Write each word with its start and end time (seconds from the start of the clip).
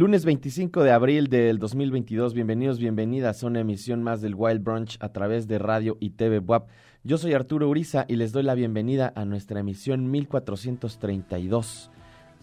Lunes 0.00 0.24
25 0.24 0.82
de 0.82 0.92
abril 0.92 1.28
del 1.28 1.58
2022, 1.58 2.32
bienvenidos, 2.32 2.78
bienvenidas 2.78 3.44
a 3.44 3.46
una 3.46 3.60
emisión 3.60 4.02
más 4.02 4.22
del 4.22 4.34
Wild 4.34 4.64
Brunch 4.64 4.96
a 4.98 5.10
través 5.10 5.46
de 5.46 5.58
radio 5.58 5.98
y 6.00 6.08
TV 6.08 6.38
WAP. 6.38 6.70
Yo 7.04 7.18
soy 7.18 7.34
Arturo 7.34 7.68
Uriza 7.68 8.06
y 8.08 8.16
les 8.16 8.32
doy 8.32 8.42
la 8.42 8.54
bienvenida 8.54 9.12
a 9.14 9.26
nuestra 9.26 9.60
emisión 9.60 10.10
1432 10.10 11.90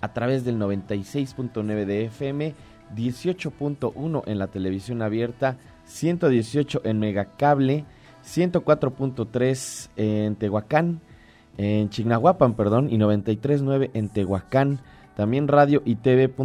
a 0.01 0.13
través 0.13 0.45
del 0.45 0.59
96.9 0.59 1.85
de 1.85 2.05
FM, 2.05 2.53
18.1 2.95 4.23
en 4.27 4.37
la 4.37 4.47
televisión 4.49 5.01
abierta, 5.01 5.57
118 5.85 6.81
en 6.83 6.99
Megacable, 6.99 7.85
104.3 8.23 9.89
en 9.95 10.35
Tehuacán, 10.35 11.01
en 11.57 11.89
Chignahuapan, 11.89 12.53
perdón, 12.53 12.89
y 12.91 12.99
93.9 12.99 13.89
en 13.95 14.09
Tehuacán 14.09 14.79
también 15.17 15.49
radio 15.49 15.81
y 15.83 15.95
tv.wap.mx 15.95 16.43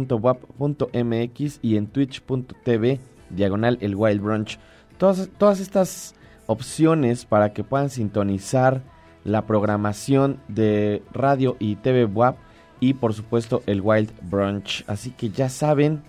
y 1.61 1.77
en 1.77 1.87
twitch.tv 1.87 2.99
diagonal 3.29 3.77
el 3.79 3.95
Wild 3.95 4.21
Brunch. 4.21 4.59
Todas, 4.97 5.29
todas 5.37 5.59
estas 5.61 6.15
opciones 6.47 7.23
para 7.25 7.53
que 7.53 7.63
puedan 7.63 7.89
sintonizar 7.89 8.81
la 9.23 9.45
programación 9.45 10.39
de 10.47 11.03
radio 11.13 11.55
y 11.59 11.75
TV 11.75 12.03
WAP 12.05 12.35
y 12.79 12.95
por 12.95 13.13
supuesto 13.13 13.63
el 13.67 13.79
Wild 13.79 14.11
Brunch. 14.23 14.83
Así 14.87 15.11
que 15.11 15.29
ya 15.29 15.47
saben, 15.49 16.01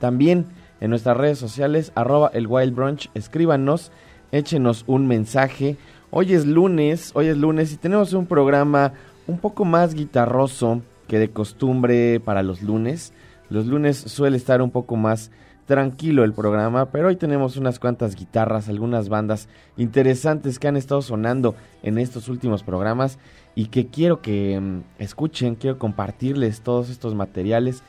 también 0.00 0.46
en 0.80 0.90
nuestras 0.90 1.16
redes 1.16 1.38
sociales, 1.38 1.92
arroba 1.94 2.30
el 2.32 2.46
Wild 2.48 2.74
Brunch, 2.74 3.10
escríbanos, 3.14 3.92
échenos 4.32 4.82
un 4.88 5.06
mensaje 5.06 5.76
Hoy 6.10 6.32
es 6.32 6.46
lunes, 6.46 7.10
hoy 7.14 7.26
es 7.26 7.36
lunes 7.36 7.72
y 7.72 7.76
tenemos 7.76 8.12
un 8.12 8.26
programa 8.26 8.92
un 9.26 9.38
poco 9.38 9.64
más 9.64 9.92
guitarroso 9.92 10.80
que 11.06 11.18
de 11.18 11.30
costumbre 11.30 12.20
para 12.20 12.42
los 12.42 12.62
lunes. 12.62 13.12
Los 13.48 13.66
lunes 13.66 13.96
suele 13.96 14.36
estar 14.36 14.62
un 14.62 14.70
poco 14.70 14.96
más 14.96 15.30
tranquilo 15.66 16.24
el 16.24 16.32
programa, 16.32 16.90
pero 16.90 17.08
hoy 17.08 17.16
tenemos 17.16 17.56
unas 17.56 17.78
cuantas 17.78 18.14
guitarras, 18.14 18.68
algunas 18.68 19.08
bandas 19.08 19.48
interesantes 19.76 20.58
que 20.58 20.68
han 20.68 20.76
estado 20.76 21.02
sonando 21.02 21.56
en 21.82 21.98
estos 21.98 22.28
últimos 22.28 22.62
programas 22.62 23.18
y 23.54 23.66
que 23.66 23.88
quiero 23.88 24.20
que 24.22 24.60
mm, 24.60 24.82
escuchen, 24.98 25.56
quiero 25.56 25.78
compartirles 25.78 26.60
todos 26.60 26.88
estos 26.88 27.14
materiales. 27.14 27.82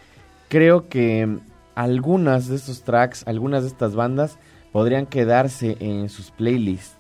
Creo 0.49 0.89
que 0.89 1.27
mm, 1.27 1.39
algunas 1.75 2.47
de 2.47 2.55
estos 2.55 2.81
tracks, 2.81 3.27
algunas 3.27 3.61
de 3.63 3.69
estas 3.69 3.93
bandas 3.93 4.39
podrían 4.71 5.05
quedarse 5.05 5.77
en 5.79 6.09
sus 6.09 6.31
playlists 6.31 6.97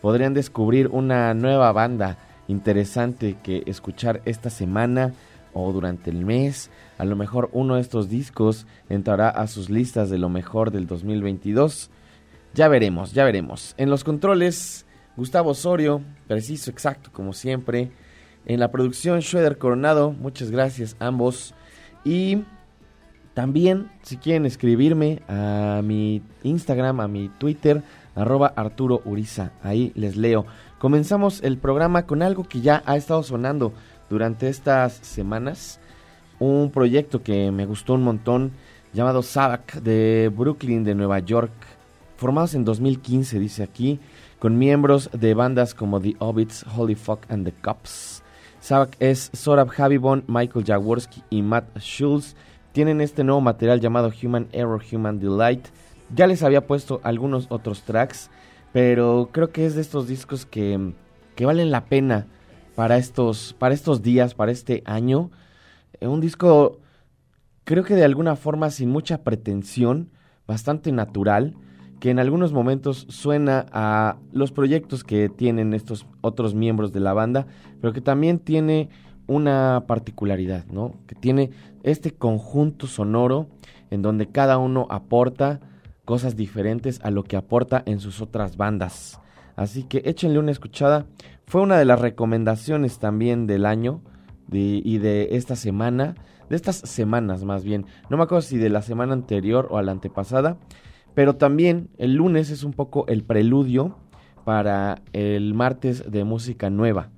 podrían 0.00 0.34
descubrir 0.34 0.88
una 0.88 1.34
nueva 1.34 1.72
banda 1.72 2.18
interesante 2.48 3.36
que 3.42 3.62
escuchar 3.66 4.22
esta 4.24 4.50
semana 4.50 5.12
o 5.52 5.72
durante 5.72 6.10
el 6.10 6.24
mes. 6.24 6.70
A 6.98 7.04
lo 7.04 7.16
mejor 7.16 7.50
uno 7.52 7.76
de 7.76 7.80
estos 7.80 8.08
discos 8.08 8.66
entrará 8.88 9.28
a 9.28 9.46
sus 9.46 9.70
listas 9.70 10.10
de 10.10 10.18
lo 10.18 10.28
mejor 10.28 10.70
del 10.70 10.86
2022. 10.86 11.90
Ya 12.54 12.68
veremos, 12.68 13.12
ya 13.12 13.24
veremos. 13.24 13.74
En 13.78 13.90
los 13.90 14.04
controles, 14.04 14.86
Gustavo 15.16 15.50
Osorio, 15.50 16.02
preciso, 16.26 16.70
exacto, 16.70 17.10
como 17.12 17.32
siempre. 17.32 17.90
En 18.46 18.60
la 18.60 18.70
producción, 18.70 19.20
Schroeder 19.22 19.58
Coronado, 19.58 20.12
muchas 20.12 20.50
gracias 20.50 20.96
ambos. 20.98 21.54
Y 22.04 22.42
también, 23.34 23.90
si 24.02 24.16
quieren 24.16 24.46
escribirme 24.46 25.22
a 25.28 25.80
mi 25.84 26.22
Instagram, 26.42 27.00
a 27.00 27.08
mi 27.08 27.28
Twitter, 27.38 27.82
arroba 28.14 28.52
Arturo 28.56 29.02
Uriza. 29.04 29.52
Ahí 29.62 29.92
les 29.94 30.16
leo. 30.16 30.46
Comenzamos 30.78 31.42
el 31.42 31.58
programa 31.58 32.06
con 32.06 32.22
algo 32.22 32.44
que 32.44 32.60
ya 32.60 32.82
ha 32.86 32.96
estado 32.96 33.22
sonando 33.22 33.72
durante 34.10 34.48
estas 34.48 34.92
semanas. 34.92 35.80
Un 36.38 36.70
proyecto 36.70 37.22
que 37.22 37.50
me 37.50 37.64
gustó 37.64 37.94
un 37.94 38.02
montón 38.02 38.52
llamado 38.92 39.22
Sabak 39.22 39.80
de 39.80 40.30
Brooklyn, 40.34 40.84
de 40.84 40.94
Nueva 40.94 41.20
York. 41.20 41.52
Formados 42.16 42.54
en 42.54 42.66
2015, 42.66 43.38
dice 43.38 43.62
aquí, 43.62 43.98
con 44.38 44.58
miembros 44.58 45.08
de 45.12 45.32
bandas 45.32 45.74
como 45.74 46.00
The 46.00 46.16
Hobbits, 46.18 46.66
Holy 46.76 46.96
Fuck 46.96 47.20
and 47.30 47.46
the 47.46 47.52
Cops. 47.52 48.22
Sabak 48.60 48.96
es 49.00 49.30
Sorab 49.32 49.68
Javibon, 49.68 50.24
Michael 50.26 50.66
Jaworski 50.66 51.22
y 51.30 51.40
Matt 51.40 51.78
Schultz. 51.78 52.36
Tienen 52.72 53.00
este 53.00 53.24
nuevo 53.24 53.40
material 53.40 53.80
llamado 53.80 54.12
Human 54.22 54.48
Error, 54.52 54.82
Human 54.92 55.18
Delight 55.18 55.68
ya 56.14 56.26
les 56.26 56.42
había 56.42 56.66
puesto 56.66 57.00
algunos 57.04 57.46
otros 57.50 57.82
tracks, 57.82 58.30
pero 58.72 59.30
creo 59.32 59.50
que 59.50 59.66
es 59.66 59.74
de 59.74 59.80
estos 59.80 60.08
discos 60.08 60.46
que, 60.46 60.92
que 61.36 61.46
valen 61.46 61.70
la 61.70 61.84
pena 61.84 62.26
para 62.74 62.96
estos, 62.96 63.54
para 63.58 63.74
estos 63.74 64.02
días, 64.02 64.34
para 64.34 64.52
este 64.52 64.82
año. 64.84 65.30
Eh, 66.00 66.06
un 66.06 66.20
disco, 66.20 66.78
creo 67.64 67.84
que 67.84 67.94
de 67.94 68.04
alguna 68.04 68.36
forma 68.36 68.70
sin 68.70 68.90
mucha 68.90 69.22
pretensión, 69.22 70.10
bastante 70.46 70.92
natural, 70.92 71.54
que 72.00 72.10
en 72.10 72.18
algunos 72.18 72.52
momentos 72.52 73.06
suena 73.08 73.66
a 73.72 74.16
los 74.32 74.52
proyectos 74.52 75.04
que 75.04 75.28
tienen 75.28 75.74
estos 75.74 76.06
otros 76.22 76.54
miembros 76.54 76.92
de 76.92 77.00
la 77.00 77.12
banda, 77.12 77.46
pero 77.80 77.92
que 77.92 78.00
también 78.00 78.38
tiene 78.38 78.88
una 79.26 79.84
particularidad, 79.86 80.64
¿no? 80.66 80.94
Que 81.06 81.14
tiene 81.14 81.50
este 81.82 82.12
conjunto 82.12 82.86
sonoro 82.86 83.48
en 83.90 84.02
donde 84.02 84.26
cada 84.26 84.58
uno 84.58 84.86
aporta 84.90 85.60
cosas 86.04 86.34
diferentes 86.34 87.00
a 87.04 87.10
lo 87.10 87.22
que 87.22 87.36
aporta 87.36 87.82
en 87.86 88.00
sus 88.00 88.20
otras 88.20 88.56
bandas. 88.56 89.20
Así 89.54 89.84
que 89.84 90.02
échenle 90.04 90.38
una 90.38 90.50
escuchada. 90.50 91.06
Fue 91.50 91.62
una 91.62 91.76
de 91.80 91.84
las 91.84 92.00
recomendaciones 92.00 93.00
también 93.00 93.48
del 93.48 93.66
año 93.66 94.02
y 94.52 94.98
de 94.98 95.30
esta 95.32 95.56
semana, 95.56 96.14
de 96.48 96.54
estas 96.54 96.76
semanas 96.76 97.42
más 97.42 97.64
bien. 97.64 97.86
No 98.08 98.16
me 98.16 98.22
acuerdo 98.22 98.42
si 98.42 98.56
de 98.56 98.68
la 98.68 98.82
semana 98.82 99.14
anterior 99.14 99.66
o 99.68 99.76
a 99.76 99.82
la 99.82 99.90
antepasada, 99.90 100.58
pero 101.12 101.34
también 101.34 101.90
el 101.98 102.14
lunes 102.14 102.50
es 102.50 102.62
un 102.62 102.72
poco 102.72 103.04
el 103.08 103.24
preludio 103.24 103.96
para 104.44 105.02
el 105.12 105.52
martes 105.54 106.08
de 106.08 106.22
música 106.22 106.70
nueva. 106.70 107.08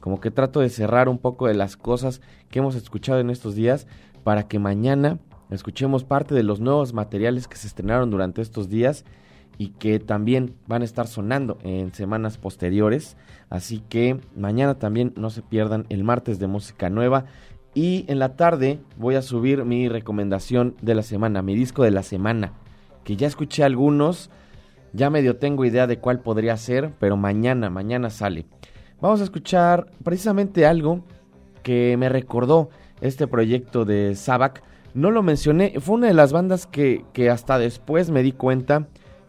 Como 0.00 0.20
que 0.20 0.32
trato 0.32 0.58
de 0.58 0.70
cerrar 0.70 1.08
un 1.08 1.18
poco 1.18 1.46
de 1.46 1.54
las 1.54 1.76
cosas 1.76 2.20
que 2.50 2.58
hemos 2.58 2.74
escuchado 2.74 3.20
en 3.20 3.30
estos 3.30 3.54
días 3.54 3.86
para 4.24 4.48
que 4.48 4.58
mañana 4.58 5.20
escuchemos 5.52 6.02
parte 6.02 6.34
de 6.34 6.42
los 6.42 6.58
nuevos 6.58 6.94
materiales 6.94 7.46
que 7.46 7.56
se 7.56 7.68
estrenaron 7.68 8.10
durante 8.10 8.42
estos 8.42 8.68
días 8.68 9.04
y 9.58 9.70
que 9.70 9.98
también 9.98 10.54
van 10.68 10.82
a 10.82 10.84
estar 10.84 11.08
sonando 11.08 11.58
en 11.64 11.92
semanas 11.92 12.38
posteriores. 12.38 13.16
Así 13.50 13.82
que 13.88 14.20
mañana 14.36 14.78
también 14.78 15.12
no 15.16 15.30
se 15.30 15.42
pierdan 15.42 15.84
el 15.88 16.04
martes 16.04 16.38
de 16.38 16.46
música 16.46 16.88
nueva. 16.88 17.26
Y 17.74 18.04
en 18.08 18.20
la 18.20 18.36
tarde 18.36 18.78
voy 18.96 19.16
a 19.16 19.22
subir 19.22 19.64
mi 19.64 19.88
recomendación 19.88 20.76
de 20.80 20.94
la 20.94 21.02
semana, 21.02 21.42
mi 21.42 21.56
disco 21.56 21.82
de 21.82 21.90
la 21.90 22.04
semana. 22.04 22.52
Que 23.02 23.16
ya 23.16 23.26
escuché 23.26 23.64
algunos, 23.64 24.30
ya 24.92 25.10
medio 25.10 25.36
tengo 25.36 25.64
idea 25.64 25.88
de 25.88 25.98
cuál 25.98 26.20
podría 26.20 26.56
ser, 26.56 26.92
pero 27.00 27.16
mañana, 27.16 27.68
mañana 27.68 28.10
sale. 28.10 28.46
Vamos 29.00 29.20
a 29.20 29.24
escuchar 29.24 29.90
precisamente 30.04 30.66
algo 30.66 31.04
que 31.62 31.96
me 31.98 32.08
recordó 32.08 32.70
este 33.00 33.26
proyecto 33.26 33.84
de 33.84 34.14
Sabac 34.14 34.62
no 34.94 35.10
lo 35.10 35.22
mencioné, 35.22 35.74
fue 35.80 35.96
una 35.96 36.08
de 36.08 36.14
las 36.14 36.32
bandas 36.32 36.66
que, 36.66 37.04
que 37.12 37.30
hasta 37.30 37.58
después 37.58 38.10
me 38.10 38.22
di 38.22 38.32
cuenta 38.32 38.88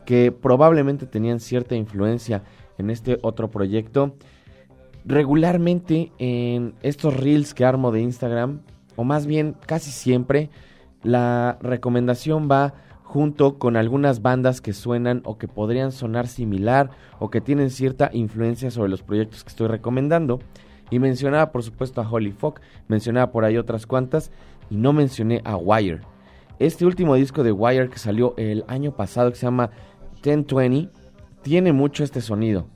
que 0.09 0.31
probablemente 0.31 1.05
tenían 1.05 1.39
cierta 1.39 1.75
influencia 1.75 2.41
en 2.79 2.89
este 2.89 3.19
otro 3.21 3.51
proyecto. 3.51 4.15
Regularmente 5.05 6.11
en 6.17 6.73
estos 6.81 7.15
reels 7.15 7.53
que 7.53 7.63
armo 7.63 7.91
de 7.91 8.01
Instagram, 8.01 8.61
o 8.95 9.03
más 9.03 9.27
bien 9.27 9.55
casi 9.67 9.91
siempre, 9.91 10.49
la 11.03 11.59
recomendación 11.61 12.49
va 12.49 12.73
junto 13.03 13.59
con 13.59 13.77
algunas 13.77 14.23
bandas 14.23 14.61
que 14.61 14.73
suenan 14.73 15.21
o 15.25 15.37
que 15.37 15.47
podrían 15.47 15.91
sonar 15.91 16.25
similar 16.25 16.89
o 17.19 17.29
que 17.29 17.39
tienen 17.39 17.69
cierta 17.69 18.09
influencia 18.11 18.71
sobre 18.71 18.89
los 18.89 19.03
proyectos 19.03 19.43
que 19.43 19.49
estoy 19.49 19.67
recomendando. 19.67 20.39
Y 20.89 20.97
mencionaba 20.97 21.51
por 21.51 21.61
supuesto 21.61 22.01
a 22.01 22.09
Holy 22.09 22.31
Fuck, 22.31 22.61
mencionaba 22.87 23.31
por 23.31 23.45
ahí 23.45 23.57
otras 23.57 23.85
cuantas 23.85 24.31
y 24.71 24.75
no 24.75 24.91
mencioné 24.91 25.43
a 25.45 25.55
Wire. 25.55 26.01
Este 26.57 26.85
último 26.85 27.15
disco 27.15 27.43
de 27.43 27.53
Wire 27.53 27.89
que 27.89 27.99
salió 27.99 28.33
el 28.35 28.65
año 28.67 28.91
pasado 28.91 29.29
que 29.29 29.37
se 29.37 29.45
llama 29.45 29.69
1020 30.23 30.89
tiene 31.41 31.73
mucho 31.73 32.03
este 32.03 32.21
sonido, 32.21 32.67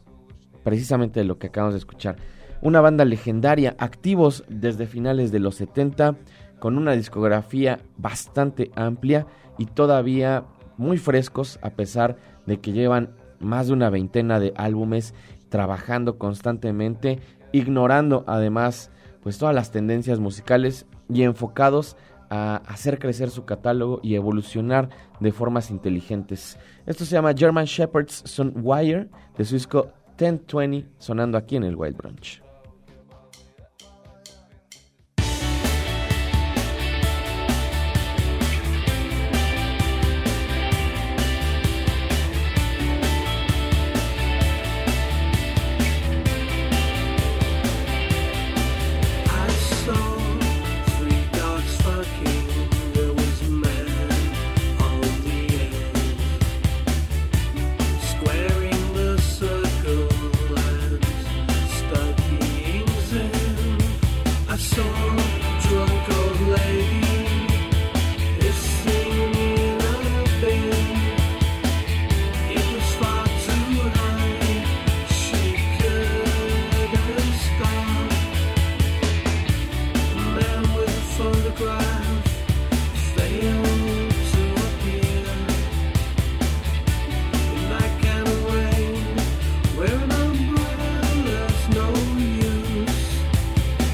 precisamente 0.64 1.20
de 1.20 1.26
lo 1.26 1.38
que 1.38 1.48
acabamos 1.48 1.74
de 1.74 1.80
escuchar. 1.80 2.18
Una 2.62 2.82
banda 2.82 3.06
legendaria, 3.06 3.76
activos 3.78 4.46
desde 4.48 4.88
finales 4.88 5.32
de 5.32 5.40
los 5.40 5.56
70, 5.56 6.16
con 6.60 6.78
una 6.78 6.94
discografía 6.94 7.80
bastante 7.98 8.72
amplia 8.76 9.28
y 9.58 9.66
todavía 9.66 10.46
muy 10.78 10.98
frescos 10.98 11.60
a 11.62 11.72
pesar 11.72 12.18
de 12.46 12.60
que 12.60 12.72
llevan 12.72 13.10
más 13.40 13.68
de 13.68 13.74
una 13.74 13.90
veintena 13.90 14.40
de 14.40 14.54
álbumes 14.56 15.14
trabajando 15.50 16.18
constantemente, 16.18 17.20
ignorando 17.52 18.24
además 18.28 18.92
pues 19.22 19.38
todas 19.38 19.54
las 19.54 19.72
tendencias 19.72 20.20
musicales 20.20 20.86
y 21.10 21.24
enfocados 21.24 21.96
a 22.36 22.56
hacer 22.66 22.98
crecer 22.98 23.30
su 23.30 23.46
catálogo 23.46 24.00
y 24.02 24.16
evolucionar 24.16 24.90
de 25.20 25.32
formas 25.32 25.70
inteligentes. 25.70 26.58
Esto 26.88 27.06
se 27.06 27.12
llama 27.12 27.36
German 27.38 27.66
Shepherds 27.66 28.24
Son 28.26 28.52
Wire 28.56 29.08
de 29.38 29.46
su 29.46 29.54
disco 29.54 29.92
1020 30.20 30.90
sonando 30.98 31.38
aquí 31.38 31.58
en 31.58 31.64
el 31.64 31.76
Wild 31.76 31.96
Brunch. 31.96 32.43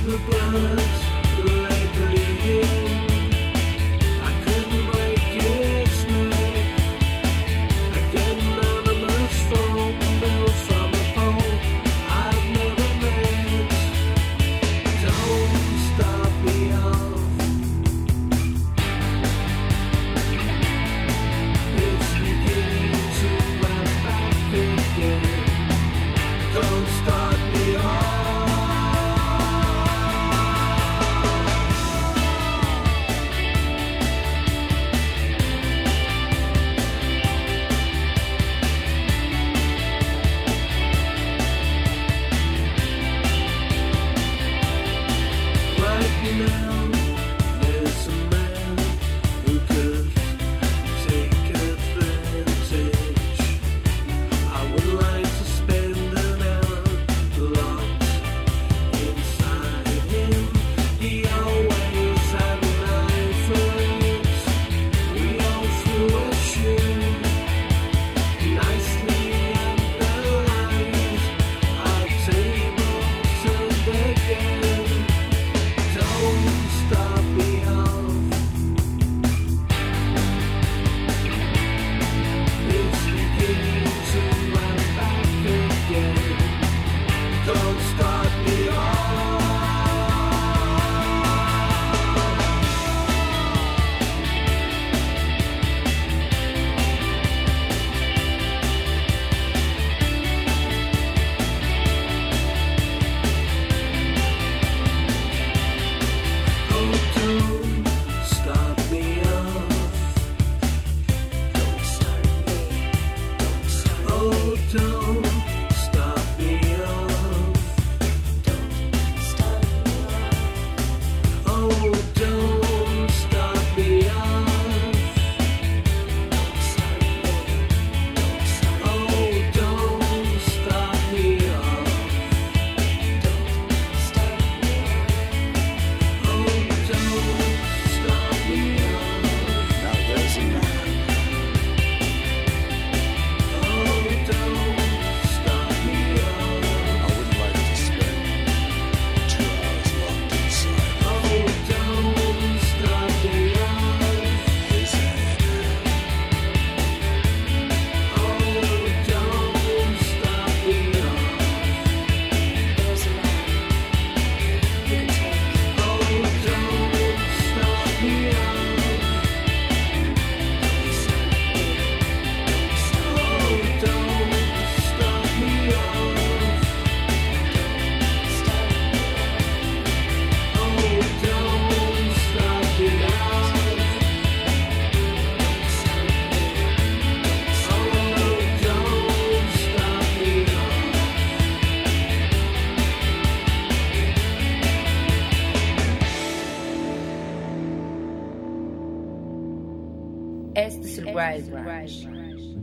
the 0.06 0.18
blood. 0.18 0.99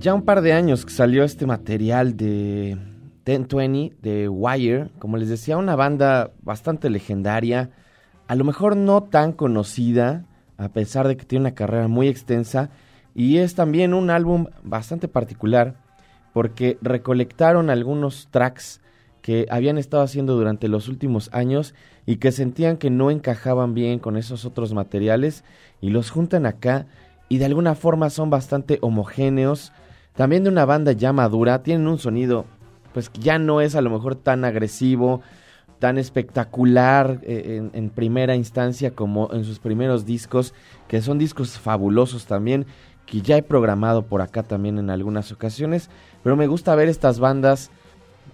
Ya 0.06 0.14
un 0.14 0.22
par 0.22 0.40
de 0.40 0.52
años 0.52 0.86
que 0.86 0.92
salió 0.92 1.24
este 1.24 1.46
material 1.46 2.16
de 2.16 2.78
1020 3.26 3.96
de 4.00 4.28
Wire, 4.28 4.90
como 5.00 5.16
les 5.16 5.28
decía, 5.28 5.56
una 5.56 5.74
banda 5.74 6.30
bastante 6.42 6.90
legendaria, 6.90 7.70
a 8.28 8.36
lo 8.36 8.44
mejor 8.44 8.76
no 8.76 9.02
tan 9.02 9.32
conocida, 9.32 10.24
a 10.58 10.68
pesar 10.68 11.08
de 11.08 11.16
que 11.16 11.24
tiene 11.24 11.46
una 11.46 11.56
carrera 11.56 11.88
muy 11.88 12.06
extensa, 12.06 12.70
y 13.16 13.38
es 13.38 13.56
también 13.56 13.94
un 13.94 14.10
álbum 14.10 14.46
bastante 14.62 15.08
particular 15.08 15.74
porque 16.32 16.78
recolectaron 16.82 17.68
algunos 17.68 18.28
tracks 18.30 18.80
que 19.22 19.48
habían 19.50 19.76
estado 19.76 20.04
haciendo 20.04 20.36
durante 20.36 20.68
los 20.68 20.86
últimos 20.86 21.30
años 21.32 21.74
y 22.06 22.18
que 22.18 22.30
sentían 22.30 22.76
que 22.76 22.90
no 22.90 23.10
encajaban 23.10 23.74
bien 23.74 23.98
con 23.98 24.16
esos 24.16 24.44
otros 24.44 24.72
materiales 24.72 25.42
y 25.80 25.90
los 25.90 26.10
juntan 26.10 26.46
acá 26.46 26.86
y 27.28 27.38
de 27.38 27.46
alguna 27.46 27.74
forma 27.74 28.08
son 28.08 28.30
bastante 28.30 28.78
homogéneos. 28.82 29.72
También 30.16 30.44
de 30.44 30.50
una 30.50 30.64
banda 30.64 30.92
ya 30.92 31.12
madura, 31.12 31.62
tienen 31.62 31.86
un 31.86 31.98
sonido 31.98 32.46
pues 32.96 33.10
ya 33.12 33.38
no 33.38 33.60
es 33.60 33.74
a 33.74 33.82
lo 33.82 33.90
mejor 33.90 34.14
tan 34.14 34.42
agresivo, 34.46 35.20
tan 35.78 35.98
espectacular 35.98 37.20
eh, 37.24 37.68
en, 37.70 37.90
primera 37.90 38.34
instancia 38.34 38.92
como 38.92 39.30
en 39.34 39.44
sus 39.44 39.58
primeros 39.58 40.06
discos, 40.06 40.54
que 40.88 41.02
son 41.02 41.18
discos 41.18 41.58
fabulosos 41.58 42.24
también, 42.24 42.64
que 43.04 43.20
ya 43.20 43.36
he 43.36 43.42
programado 43.42 44.06
por 44.06 44.22
acá 44.22 44.42
también 44.42 44.78
en 44.78 44.88
algunas 44.88 45.30
ocasiones, 45.30 45.90
pero 46.22 46.36
me 46.36 46.46
gusta 46.46 46.74
ver 46.74 46.88
estas 46.88 47.20
bandas 47.20 47.70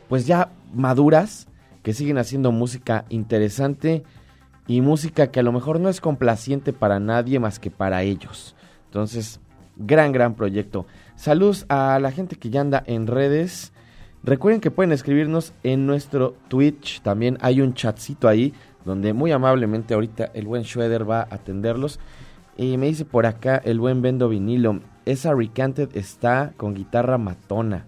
pues 0.08 0.28
ya 0.28 0.52
maduras, 0.72 1.48
que 1.82 1.92
siguen 1.92 2.18
haciendo 2.18 2.52
música 2.52 3.04
interesante 3.08 4.04
y 4.68 4.80
música 4.80 5.32
que 5.32 5.40
a 5.40 5.42
lo 5.42 5.50
mejor 5.50 5.80
no 5.80 5.88
es 5.88 6.00
complaciente 6.00 6.72
para 6.72 7.00
nadie 7.00 7.40
más 7.40 7.58
que 7.58 7.72
para 7.72 8.04
ellos. 8.04 8.54
Entonces, 8.84 9.40
gran, 9.76 10.12
gran 10.12 10.34
proyecto. 10.34 10.86
Saludos 11.22 11.66
a 11.68 12.00
la 12.00 12.10
gente 12.10 12.34
que 12.34 12.50
ya 12.50 12.62
anda 12.62 12.82
en 12.84 13.06
redes. 13.06 13.72
Recuerden 14.24 14.60
que 14.60 14.72
pueden 14.72 14.90
escribirnos 14.90 15.52
en 15.62 15.86
nuestro 15.86 16.34
Twitch. 16.48 17.00
También 17.00 17.38
hay 17.40 17.60
un 17.60 17.74
chatcito 17.74 18.26
ahí 18.26 18.52
donde 18.84 19.12
muy 19.12 19.30
amablemente 19.30 19.94
ahorita 19.94 20.32
el 20.34 20.48
buen 20.48 20.64
Schroeder 20.64 21.08
va 21.08 21.20
a 21.20 21.36
atenderlos. 21.36 22.00
Y 22.56 22.76
me 22.76 22.86
dice 22.86 23.04
por 23.04 23.26
acá 23.26 23.62
el 23.64 23.78
buen 23.78 24.02
Bendo 24.02 24.28
Vinilo. 24.28 24.80
Esa 25.04 25.32
Recanted 25.32 25.96
está 25.96 26.54
con 26.56 26.74
guitarra 26.74 27.18
matona. 27.18 27.84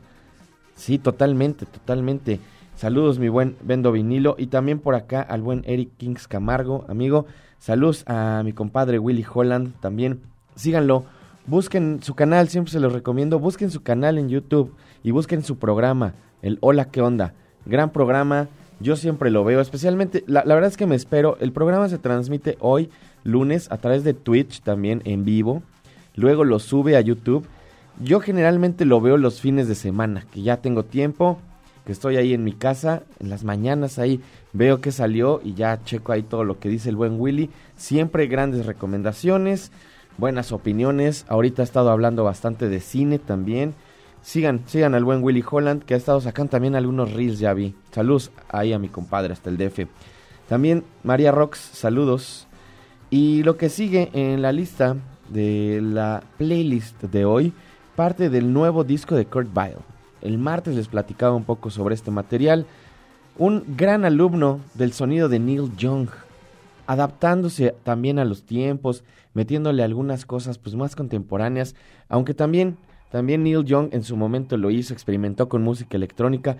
Sí, 0.76 0.98
totalmente, 0.98 1.66
totalmente. 1.66 2.38
Saludos, 2.76 3.18
mi 3.18 3.30
buen 3.30 3.56
Bendo 3.64 3.90
Vinilo. 3.90 4.36
Y 4.38 4.46
también 4.46 4.78
por 4.78 4.94
acá 4.94 5.22
al 5.22 5.42
buen 5.42 5.64
Eric 5.66 5.90
Kings 5.96 6.28
Camargo, 6.28 6.84
amigo. 6.86 7.26
Saludos 7.58 8.04
a 8.06 8.42
mi 8.44 8.52
compadre 8.52 9.00
Willy 9.00 9.26
Holland 9.28 9.72
también 9.80 10.20
síganlo. 10.56 11.04
Busquen 11.46 12.02
su 12.02 12.14
canal, 12.14 12.48
siempre 12.48 12.72
se 12.72 12.80
los 12.80 12.92
recomiendo. 12.92 13.38
Busquen 13.38 13.70
su 13.70 13.82
canal 13.82 14.16
en 14.16 14.30
YouTube 14.30 14.74
y 15.02 15.10
busquen 15.10 15.42
su 15.42 15.58
programa, 15.58 16.14
el 16.40 16.56
Hola, 16.60 16.86
¿qué 16.86 17.02
onda? 17.02 17.34
Gran 17.66 17.90
programa, 17.90 18.48
yo 18.80 18.96
siempre 18.96 19.30
lo 19.30 19.44
veo, 19.44 19.60
especialmente, 19.60 20.24
la, 20.26 20.42
verdad 20.42 20.70
es 20.70 20.76
que 20.76 20.86
me 20.86 20.96
espero. 20.96 21.36
El 21.40 21.52
programa 21.52 21.88
se 21.88 21.98
transmite 21.98 22.56
hoy, 22.60 22.90
lunes, 23.24 23.70
a 23.70 23.76
través 23.76 24.04
de 24.04 24.14
Twitch 24.14 24.62
también 24.62 25.02
en 25.04 25.24
vivo. 25.24 25.62
Luego 26.14 26.44
lo 26.44 26.58
sube 26.58 26.96
a 26.96 27.00
YouTube. 27.02 27.46
Yo 28.00 28.20
generalmente 28.20 28.86
lo 28.86 29.00
veo 29.02 29.18
los 29.18 29.40
fines 29.40 29.68
de 29.68 29.74
semana, 29.74 30.26
que 30.32 30.42
ya 30.42 30.62
tengo 30.62 30.84
tiempo, 30.84 31.38
que 31.84 31.92
estoy 31.92 32.16
ahí 32.16 32.32
en 32.32 32.42
mi 32.42 32.52
casa, 32.52 33.02
en 33.20 33.28
las 33.28 33.44
mañanas 33.44 33.98
ahí 33.98 34.20
veo 34.52 34.80
que 34.80 34.92
salió 34.92 35.40
y 35.44 35.54
ya 35.54 35.82
checo 35.84 36.12
ahí 36.12 36.22
todo 36.22 36.42
lo 36.42 36.58
que 36.58 36.70
dice 36.70 36.88
el 36.88 36.96
buen 36.96 37.20
Willy. 37.20 37.50
Siempre 37.76 38.26
grandes 38.26 38.64
recomendaciones 38.66 39.70
buenas 40.18 40.52
opiniones. 40.52 41.24
Ahorita 41.28 41.62
ha 41.62 41.64
estado 41.64 41.90
hablando 41.90 42.24
bastante 42.24 42.68
de 42.68 42.80
cine 42.80 43.18
también. 43.18 43.74
Sigan, 44.22 44.62
sigan 44.66 44.94
al 44.94 45.04
buen 45.04 45.22
Willy 45.22 45.44
Holland, 45.48 45.82
que 45.84 45.94
ha 45.94 45.98
estado 45.98 46.20
sacando 46.20 46.50
también 46.50 46.76
algunos 46.76 47.12
reels, 47.12 47.38
ya 47.38 47.52
vi. 47.52 47.74
Saludos 47.92 48.30
ahí 48.48 48.72
a 48.72 48.78
mi 48.78 48.88
compadre 48.88 49.32
hasta 49.32 49.50
el 49.50 49.58
DF. 49.58 49.86
También 50.48 50.84
María 51.02 51.30
Rox, 51.30 51.58
saludos. 51.58 52.46
Y 53.10 53.42
lo 53.42 53.56
que 53.56 53.68
sigue 53.68 54.10
en 54.12 54.42
la 54.42 54.52
lista 54.52 54.96
de 55.28 55.80
la 55.82 56.22
playlist 56.38 57.02
de 57.02 57.24
hoy, 57.24 57.52
parte 57.96 58.30
del 58.30 58.52
nuevo 58.52 58.84
disco 58.84 59.14
de 59.14 59.26
Kurt 59.26 59.48
Vile. 59.54 59.76
El 60.22 60.38
martes 60.38 60.74
les 60.74 60.88
platicaba 60.88 61.34
un 61.34 61.44
poco 61.44 61.70
sobre 61.70 61.94
este 61.94 62.10
material. 62.10 62.66
Un 63.36 63.64
gran 63.76 64.04
alumno 64.04 64.60
del 64.74 64.92
sonido 64.92 65.28
de 65.28 65.38
Neil 65.38 65.76
Young, 65.76 66.08
adaptándose 66.86 67.74
también 67.82 68.18
a 68.18 68.24
los 68.24 68.44
tiempos, 68.44 69.04
metiéndole 69.32 69.82
algunas 69.82 70.26
cosas 70.26 70.58
pues 70.58 70.74
más 70.76 70.96
contemporáneas, 70.96 71.74
aunque 72.08 72.34
también 72.34 72.76
también 73.14 73.44
Neil 73.44 73.64
Young 73.64 73.90
en 73.92 74.02
su 74.02 74.16
momento 74.16 74.56
lo 74.56 74.72
hizo, 74.72 74.92
experimentó 74.92 75.48
con 75.48 75.62
música 75.62 75.96
electrónica. 75.96 76.56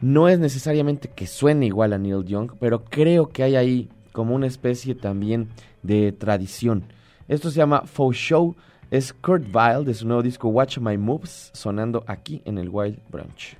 No 0.00 0.30
es 0.30 0.38
necesariamente 0.38 1.10
que 1.14 1.26
suene 1.26 1.66
igual 1.66 1.92
a 1.92 1.98
Neil 1.98 2.24
Young, 2.24 2.52
pero 2.58 2.84
creo 2.86 3.28
que 3.28 3.42
hay 3.42 3.54
ahí 3.54 3.90
como 4.12 4.34
una 4.34 4.46
especie 4.46 4.94
también 4.94 5.50
de 5.82 6.12
tradición. 6.12 6.84
Esto 7.28 7.50
se 7.50 7.58
llama 7.58 7.82
Faux 7.82 8.16
Show, 8.16 8.56
es 8.90 9.12
Kurt 9.12 9.44
Vile 9.44 9.84
de 9.84 9.92
su 9.92 10.06
nuevo 10.06 10.22
disco 10.22 10.48
Watch 10.48 10.78
My 10.78 10.96
Moves, 10.96 11.50
sonando 11.52 12.02
aquí 12.06 12.40
en 12.46 12.56
el 12.56 12.70
Wild 12.70 12.98
Branch. 13.10 13.59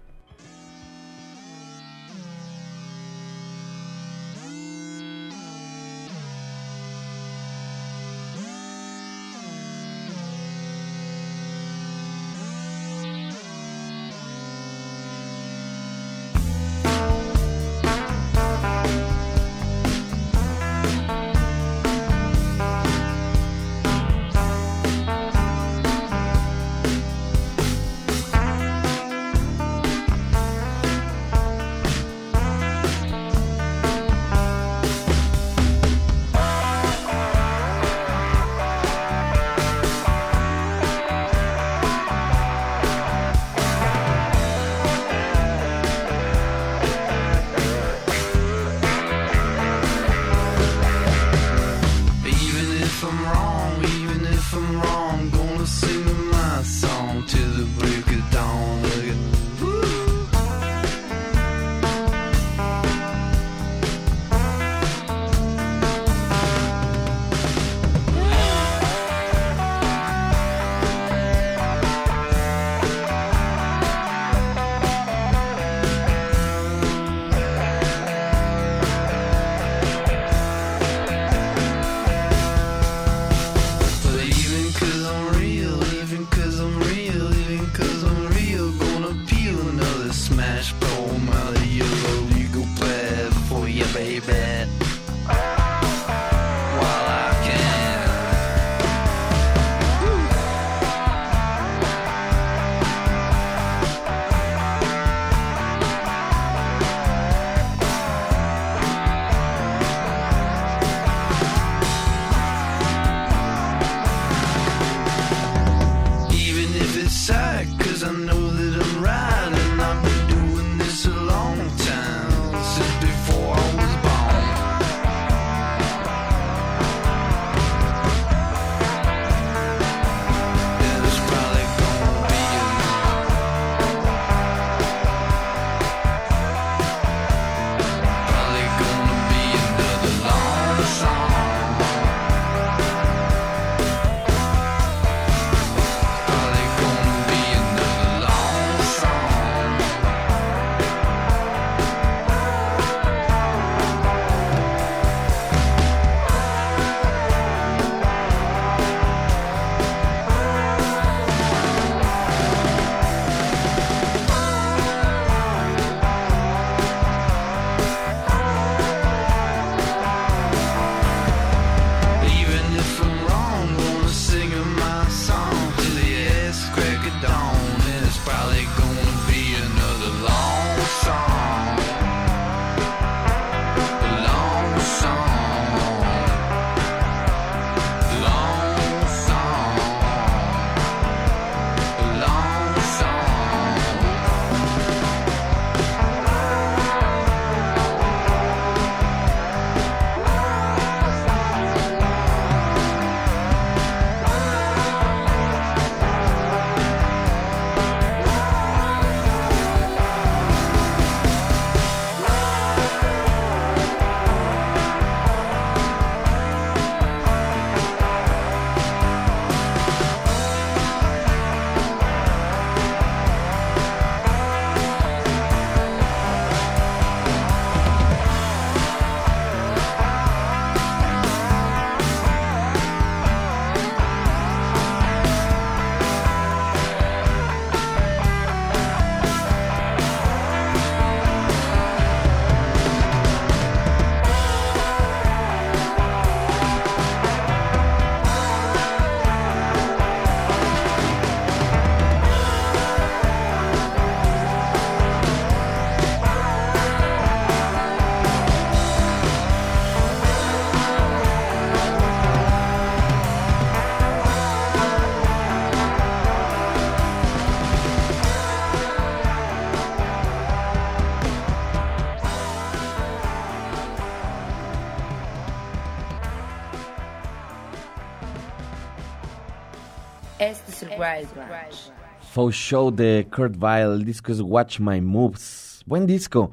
Faux 282.33 282.55
Show 282.55 282.91
de 282.91 283.27
Kurt 283.35 283.57
Vile, 283.57 283.95
el 283.95 284.05
disco 284.05 284.31
es 284.33 284.41
Watch 284.41 284.79
My 284.79 285.01
Moves. 285.01 285.83
Buen 285.87 286.07
disco. 286.07 286.53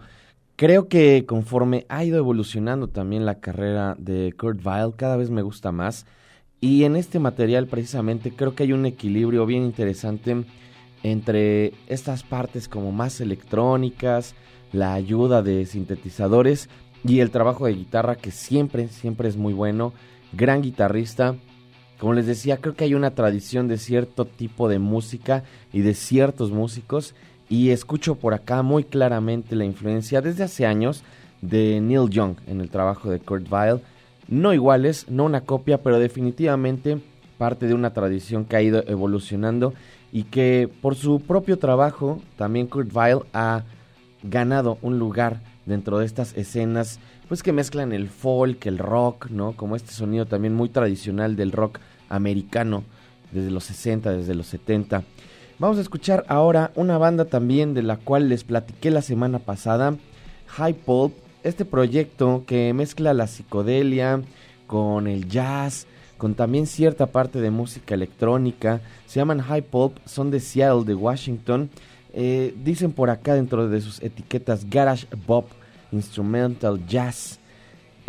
Creo 0.56 0.88
que 0.88 1.26
conforme 1.28 1.86
ha 1.90 2.04
ido 2.04 2.18
evolucionando 2.18 2.88
también 2.88 3.26
la 3.26 3.40
carrera 3.40 3.96
de 4.00 4.34
Kurt 4.38 4.58
Vile, 4.64 4.94
cada 4.96 5.18
vez 5.18 5.30
me 5.30 5.44
gusta 5.44 5.72
más. 5.72 6.08
Y 6.60 6.86
en 6.86 6.96
este 6.96 7.20
material 7.20 7.68
precisamente 7.68 8.32
creo 8.36 8.56
que 8.56 8.64
hay 8.64 8.74
un 8.74 8.88
equilibrio 8.88 9.46
bien 9.46 9.64
interesante 9.64 10.46
entre 11.04 11.74
estas 11.86 12.24
partes 12.24 12.68
como 12.68 12.92
más 12.92 13.22
electrónicas, 13.22 14.34
la 14.72 14.96
ayuda 14.96 15.44
de 15.44 15.68
sintetizadores 15.68 16.70
y 17.04 17.20
el 17.20 17.30
trabajo 17.30 17.68
de 17.68 17.74
guitarra 17.74 18.16
que 18.16 18.32
siempre, 18.32 18.88
siempre 18.88 19.30
es 19.30 19.38
muy 19.38 19.54
bueno. 19.54 19.94
Gran 20.34 20.64
guitarrista. 20.64 21.36
Como 22.00 22.14
les 22.14 22.28
decía, 22.28 22.58
creo 22.58 22.76
que 22.76 22.84
hay 22.84 22.94
una 22.94 23.12
tradición 23.12 23.68
de 23.68 23.78
cierto 23.78 24.26
tipo 24.26 24.70
de 24.70 24.78
música 24.78 25.44
y 25.74 25.82
de 25.82 25.96
ciertos 25.96 26.52
músicos 26.52 27.16
y 27.50 27.72
escucho 27.72 28.16
por 28.16 28.34
acá 28.34 28.62
muy 28.62 28.84
claramente 28.84 29.56
la 29.56 29.66
influencia 29.66 30.22
desde 30.22 30.44
hace 30.44 30.66
años 30.66 31.04
de 31.42 31.82
Neil 31.82 32.10
Young 32.10 32.36
en 32.46 32.62
el 32.62 32.70
trabajo 32.70 33.10
de 33.10 33.20
Kurt 33.20 33.52
Weill. 33.52 33.82
No 34.28 34.54
iguales, 34.54 35.08
no 35.10 35.26
una 35.26 35.42
copia, 35.42 35.82
pero 35.82 35.98
definitivamente 36.00 37.00
parte 37.38 37.68
de 37.68 37.74
una 37.74 37.94
tradición 37.94 38.46
que 38.46 38.58
ha 38.58 38.62
ido 38.62 38.84
evolucionando 38.88 39.74
y 40.12 40.24
que 40.24 40.70
por 40.82 40.96
su 40.96 41.22
propio 41.22 41.58
trabajo 41.58 42.22
también 42.36 42.68
Kurt 42.68 42.94
Weill 42.96 43.22
ha 43.34 43.64
ganado 44.24 44.78
un 44.82 45.00
lugar 45.00 45.42
dentro 45.66 46.00
de 46.00 46.06
estas 46.06 46.36
escenas 46.36 47.00
pues 47.28 47.44
que 47.44 47.52
mezclan 47.52 47.92
el 47.92 48.08
folk, 48.08 48.66
el 48.68 48.78
rock, 48.78 49.30
¿no? 49.30 49.52
Como 49.54 49.76
este 49.76 49.92
sonido 49.92 50.26
también 50.26 50.54
muy 50.54 50.70
tradicional 50.70 51.36
del 51.36 51.52
rock 51.52 51.80
americano 52.10 52.84
desde 53.32 53.52
los 53.52 53.66
60, 53.66 54.12
desde 54.12 54.36
los 54.36 54.48
70. 54.48 55.04
Vamos 55.60 55.78
a 55.78 55.82
escuchar 55.82 56.24
ahora 56.28 56.72
una 56.76 56.98
banda 56.98 57.26
también 57.26 57.74
de 57.74 57.84
la 57.84 57.98
cual 57.98 58.30
les 58.30 58.44
platiqué 58.44 58.92
la 58.92 59.02
semana 59.02 59.40
pasada, 59.40 59.96
High 60.48 60.76
Pulp, 60.76 61.14
este 61.44 61.66
proyecto 61.66 62.44
que 62.46 62.74
mezcla 62.74 63.14
la 63.14 63.28
psicodelia 63.28 64.22
con 64.68 65.08
el 65.08 65.28
jazz, 65.28 65.88
con 66.18 66.36
también 66.36 66.68
cierta 66.68 67.08
parte 67.08 67.40
de 67.40 67.52
música 67.52 67.96
electrónica. 67.96 68.82
Se 69.06 69.20
llaman 69.20 69.42
High 69.42 69.64
Pulp, 69.64 69.98
son 70.06 70.32
de 70.32 70.40
Seattle, 70.40 70.84
de 70.84 70.96
Washington. 70.96 71.70
Eh, 72.14 72.54
dicen 72.64 72.92
por 72.92 73.10
acá 73.10 73.36
dentro 73.36 73.70
de 73.70 73.82
sus 73.82 74.02
etiquetas 74.02 74.70
Garage 74.70 75.08
Bop, 75.26 75.48
Instrumental 75.92 76.86
Jazz. 76.88 77.40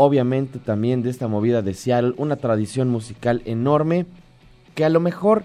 Obviamente 0.00 0.60
también 0.60 1.02
de 1.02 1.10
esta 1.10 1.26
movida 1.26 1.60
de 1.60 1.74
Seattle, 1.74 2.14
una 2.18 2.36
tradición 2.36 2.88
musical 2.88 3.42
enorme 3.46 4.06
que 4.76 4.84
a 4.84 4.90
lo 4.90 5.00
mejor 5.00 5.42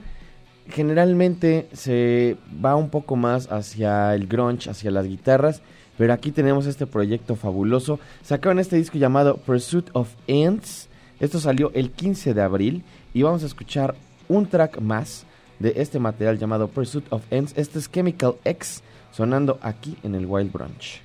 generalmente 0.70 1.68
se 1.74 2.38
va 2.64 2.76
un 2.76 2.92
poco 2.92 3.16
más 3.16 3.52
hacia 3.52 4.14
el 4.14 4.28
grunge, 4.28 4.70
hacia 4.70 4.92
las 4.92 5.08
guitarras, 5.08 5.64
pero 5.98 6.14
aquí 6.14 6.30
tenemos 6.30 6.68
este 6.68 6.86
proyecto 6.86 7.36
fabuloso. 7.36 8.00
Sacaron 8.22 8.60
este 8.60 8.76
disco 8.76 9.00
llamado 9.00 9.38
Pursuit 9.38 9.90
of 9.94 10.14
Ants. 10.30 10.88
Esto 11.20 11.40
salió 11.40 11.72
el 11.74 11.90
15 11.90 12.36
de 12.36 12.42
abril 12.44 12.84
y 13.12 13.24
vamos 13.24 13.42
a 13.42 13.48
escuchar 13.48 13.96
un 14.30 14.46
track 14.46 14.80
más 14.80 15.26
de 15.58 15.74
este 15.78 15.98
material 15.98 16.38
llamado 16.38 16.68
Pursuit 16.68 17.06
of 17.10 17.24
Ants. 17.34 17.54
Este 17.58 17.80
es 17.80 17.92
Chemical 17.92 18.36
X 18.46 18.84
sonando 19.12 19.58
aquí 19.64 19.98
en 20.04 20.14
el 20.14 20.28
Wild 20.28 20.52
Brunch. 20.52 21.02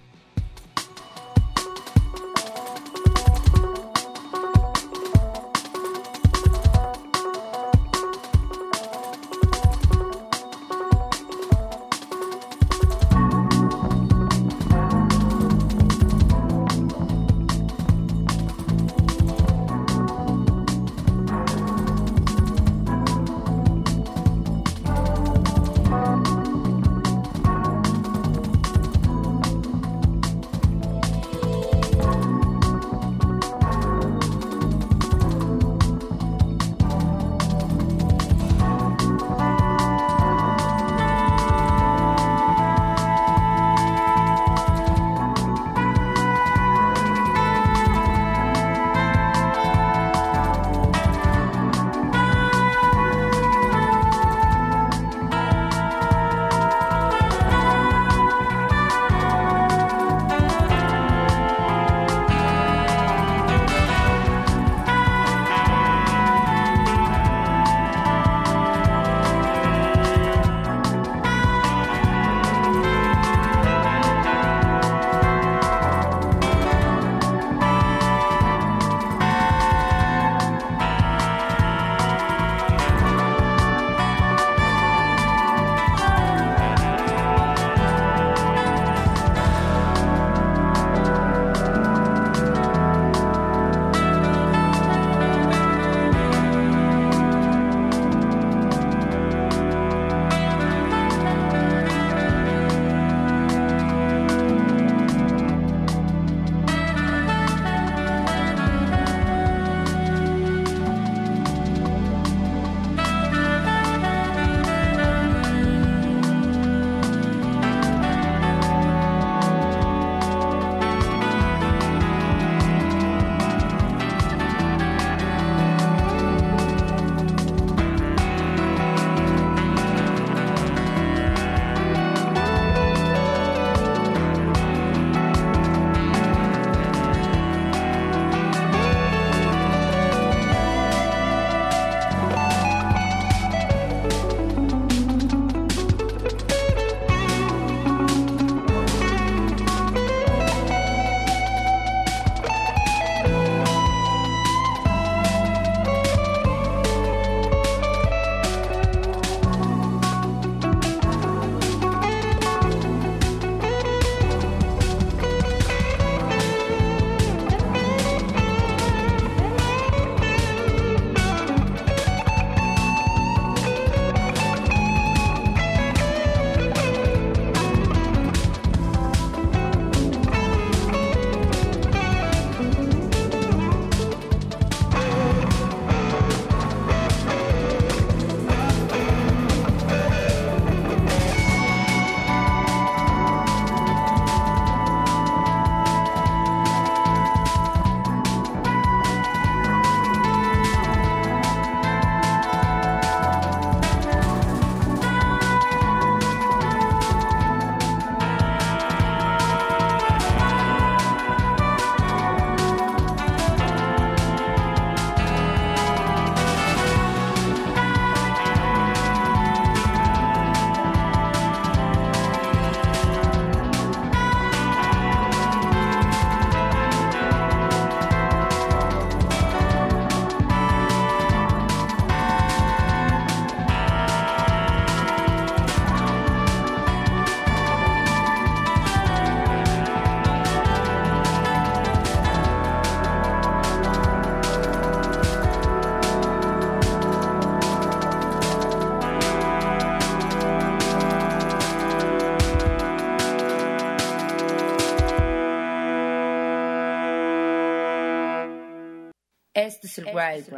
Este 259.69 259.87
es 259.87 259.99
el 259.99 260.07
Wild 260.07 260.49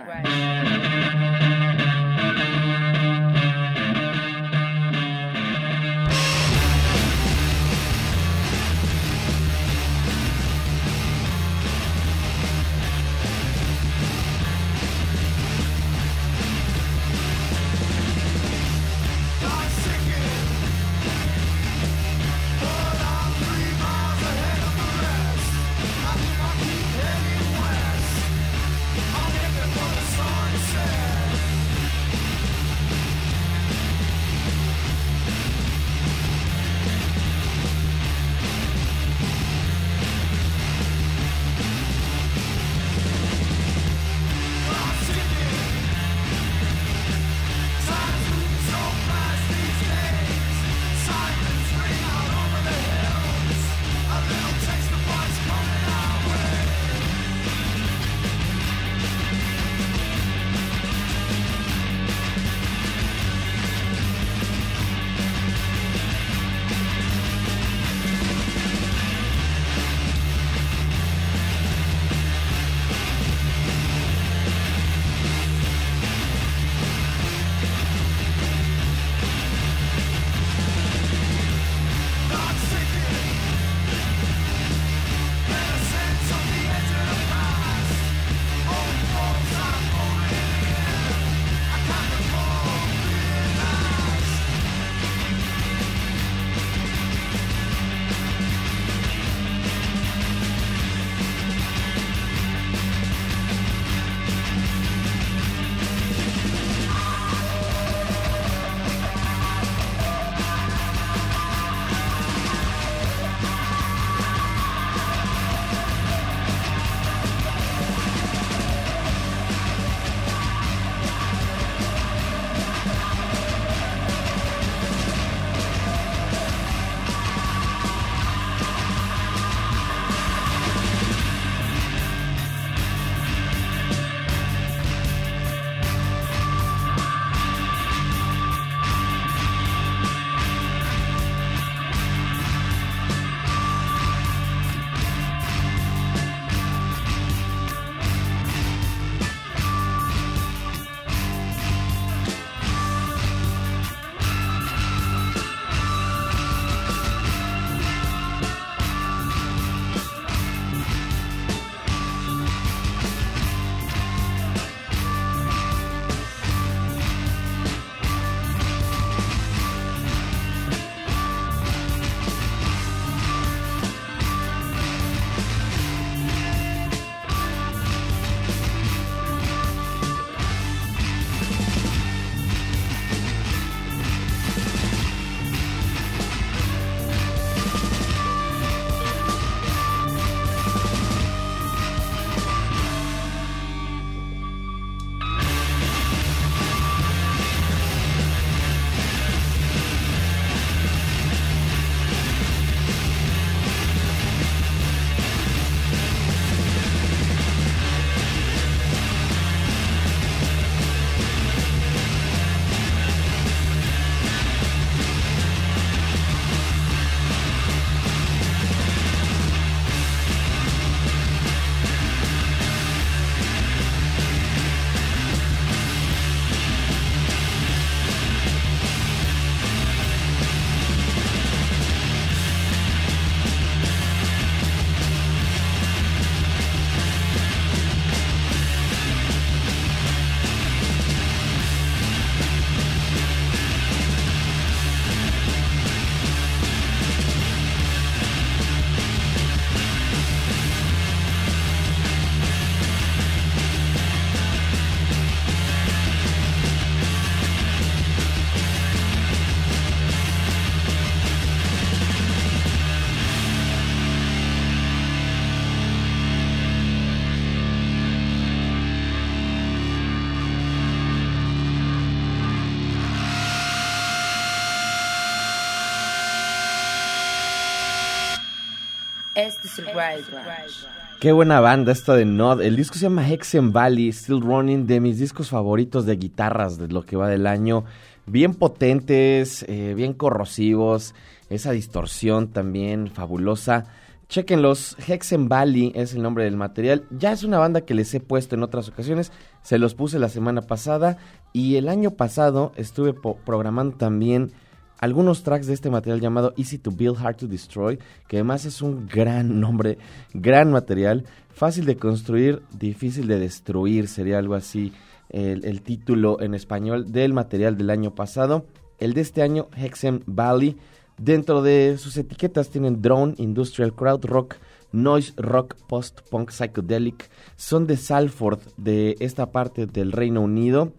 Branch. 279.77 280.19
Es 280.21 280.29
el 280.33 280.35
Wild 280.35 281.21
Qué 281.21 281.33
buena 281.33 281.61
banda 281.61 281.93
esta 281.93 282.15
de 282.15 282.25
Nod. 282.25 282.63
El 282.63 282.77
disco 282.77 282.95
se 282.95 283.03
llama 283.03 283.29
Hexen 283.29 283.73
Valley, 283.73 284.13
Still 284.13 284.41
Running, 284.41 284.87
de 284.87 285.01
mis 285.01 285.19
discos 285.19 285.51
favoritos 285.51 286.07
de 286.07 286.17
guitarras 286.17 286.79
de 286.79 286.89
lo 286.89 287.05
que 287.05 287.17
va 287.17 287.29
del 287.29 287.47
año. 287.47 287.85
Bien 288.27 288.55
potentes, 288.55 289.65
eh, 289.69 289.95
bien 289.95 290.15
corrosivos, 290.15 291.15
esa 291.49 291.73
distorsión 291.73 292.49
también 292.49 293.09
fabulosa 293.09 293.87
Chequen 294.31 294.63
los 294.63 294.97
Hexen 295.09 295.49
Valley 295.49 295.91
es 295.97 296.15
el 296.15 296.23
nombre 296.23 296.45
del 296.45 296.57
material. 296.57 297.05
Ya 297.11 297.33
es 297.33 297.43
una 297.43 297.59
banda 297.59 297.81
que 297.81 297.95
les 297.95 298.15
he 298.15 298.21
puesto 298.21 298.55
en 298.55 298.63
otras 298.63 298.89
ocasiones. 298.89 299.33
Se 299.63 299.77
los 299.77 299.95
puse 299.95 300.21
la 300.21 300.29
semana 300.29 300.63
pasada 300.63 301.19
y 301.53 301.75
el 301.75 301.89
año 301.89 302.13
pasado 302.13 302.71
estuve 302.77 303.13
programando 303.13 303.97
también 303.97 304.53
algunos 305.01 305.43
tracks 305.43 305.67
de 305.67 305.73
este 305.73 305.91
material 305.91 306.21
llamado 306.21 306.53
Easy 306.59 306.79
to 306.79 306.91
Build, 306.91 307.17
Hard 307.19 307.37
to 307.37 307.47
Destroy, 307.47 307.99
que 308.29 308.37
además 308.37 308.67
es 308.67 308.83
un 308.83 309.09
gran 309.09 309.59
nombre, 309.59 309.97
gran 310.35 310.71
material, 310.71 311.25
fácil 311.49 311.87
de 311.87 311.97
construir, 311.97 312.63
difícil 312.79 313.27
de 313.27 313.39
destruir, 313.39 314.09
sería 314.09 314.39
algo 314.39 314.55
así 314.55 314.93
el, 315.31 315.83
título 315.83 316.41
en 316.41 316.55
español 316.55 317.13
del 317.13 317.33
material 317.33 317.79
del 317.79 317.91
año 317.91 318.15
pasado. 318.15 318.67
El 318.99 319.15
de 319.15 319.23
este 319.23 319.43
año, 319.43 319.69
Hexen 319.77 320.23
Valley. 320.27 320.77
Dentro 321.17 321.63
de 321.63 321.97
sus 321.99 322.17
etiquetas 322.17 322.71
tienen 322.71 323.01
Drone, 323.01 323.35
Industrial 323.39 323.95
Crowd 323.95 324.25
Rock, 324.25 324.57
Noise 324.93 325.35
Rock, 325.37 325.77
Post 325.87 326.21
Punk 326.31 326.51
Psychedelic. 326.51 327.31
Son 327.57 327.87
de 327.87 327.97
Salford, 327.97 328.61
de 328.77 329.17
esta 329.21 329.51
parte 329.51 329.87
del 329.87 330.13
Reino 330.13 330.43
Unido. 330.43 330.93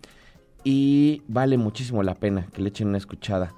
Y 0.63 1.23
vale 1.27 1.57
muchísimo 1.57 2.01
la 2.01 2.15
pena 2.15 2.47
que 2.53 2.61
le 2.61 2.69
echen 2.69 2.87
una 2.87 2.97
escuchada. 2.97 3.53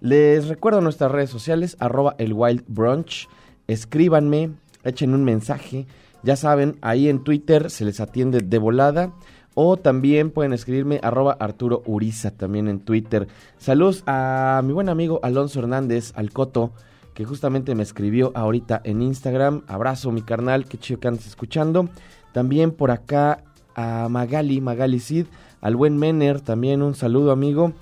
Les 0.00 0.46
recuerdo 0.46 0.80
nuestras 0.80 1.10
redes 1.10 1.30
sociales, 1.30 1.76
arroba 1.80 2.14
el 2.18 2.32
Wild 2.32 2.64
Brunch. 2.68 3.28
Escríbanme, 3.66 4.52
echen 4.84 5.12
un 5.12 5.24
mensaje. 5.24 5.86
Ya 6.22 6.36
saben, 6.36 6.78
ahí 6.82 7.08
en 7.08 7.24
Twitter 7.24 7.70
se 7.70 7.84
les 7.84 8.00
atiende 8.00 8.40
de 8.40 8.58
volada. 8.58 9.12
O 9.54 9.76
también 9.76 10.30
pueden 10.30 10.52
escribirme 10.52 11.00
arroba 11.02 11.36
Arturo 11.40 11.82
Uriza 11.84 12.30
también 12.30 12.68
en 12.68 12.78
Twitter. 12.78 13.26
Saludos 13.58 14.04
a 14.06 14.62
mi 14.64 14.72
buen 14.72 14.88
amigo 14.88 15.18
Alonso 15.24 15.58
Hernández, 15.58 16.12
al 16.14 16.30
Coto, 16.30 16.70
que 17.12 17.24
justamente 17.24 17.74
me 17.74 17.82
escribió 17.82 18.30
ahorita 18.36 18.80
en 18.84 19.02
Instagram. 19.02 19.64
Abrazo 19.66 20.12
mi 20.12 20.22
carnal, 20.22 20.66
qué 20.66 20.78
chido 20.78 21.00
que 21.00 21.08
andas 21.08 21.26
escuchando. 21.26 21.88
También 22.32 22.70
por 22.70 22.92
acá 22.92 23.42
a 23.74 24.08
Magali, 24.08 24.60
Magali 24.60 25.00
Sid, 25.00 25.26
al 25.60 25.74
buen 25.74 25.96
Mener, 25.96 26.40
también 26.40 26.82
un 26.82 26.94
saludo 26.94 27.32
amigo. 27.32 27.72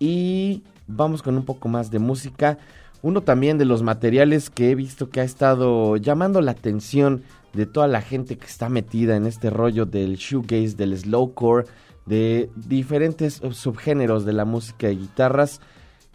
Y 0.00 0.64
vamos 0.86 1.22
con 1.22 1.36
un 1.36 1.44
poco 1.44 1.68
más 1.68 1.90
de 1.90 1.98
música. 1.98 2.58
Uno 3.02 3.22
también 3.22 3.58
de 3.58 3.64
los 3.64 3.82
materiales 3.82 4.50
que 4.50 4.70
he 4.70 4.74
visto 4.74 5.10
que 5.10 5.20
ha 5.20 5.24
estado 5.24 5.96
llamando 5.96 6.40
la 6.40 6.52
atención 6.52 7.22
de 7.52 7.66
toda 7.66 7.88
la 7.88 8.00
gente 8.00 8.38
que 8.38 8.46
está 8.46 8.68
metida 8.68 9.16
en 9.16 9.26
este 9.26 9.50
rollo 9.50 9.86
del 9.86 10.16
shoegaze, 10.16 10.76
del 10.76 10.96
slowcore, 10.96 11.66
de 12.06 12.50
diferentes 12.56 13.40
subgéneros 13.52 14.24
de 14.24 14.32
la 14.32 14.44
música 14.44 14.86
de 14.86 14.96
guitarras, 14.96 15.60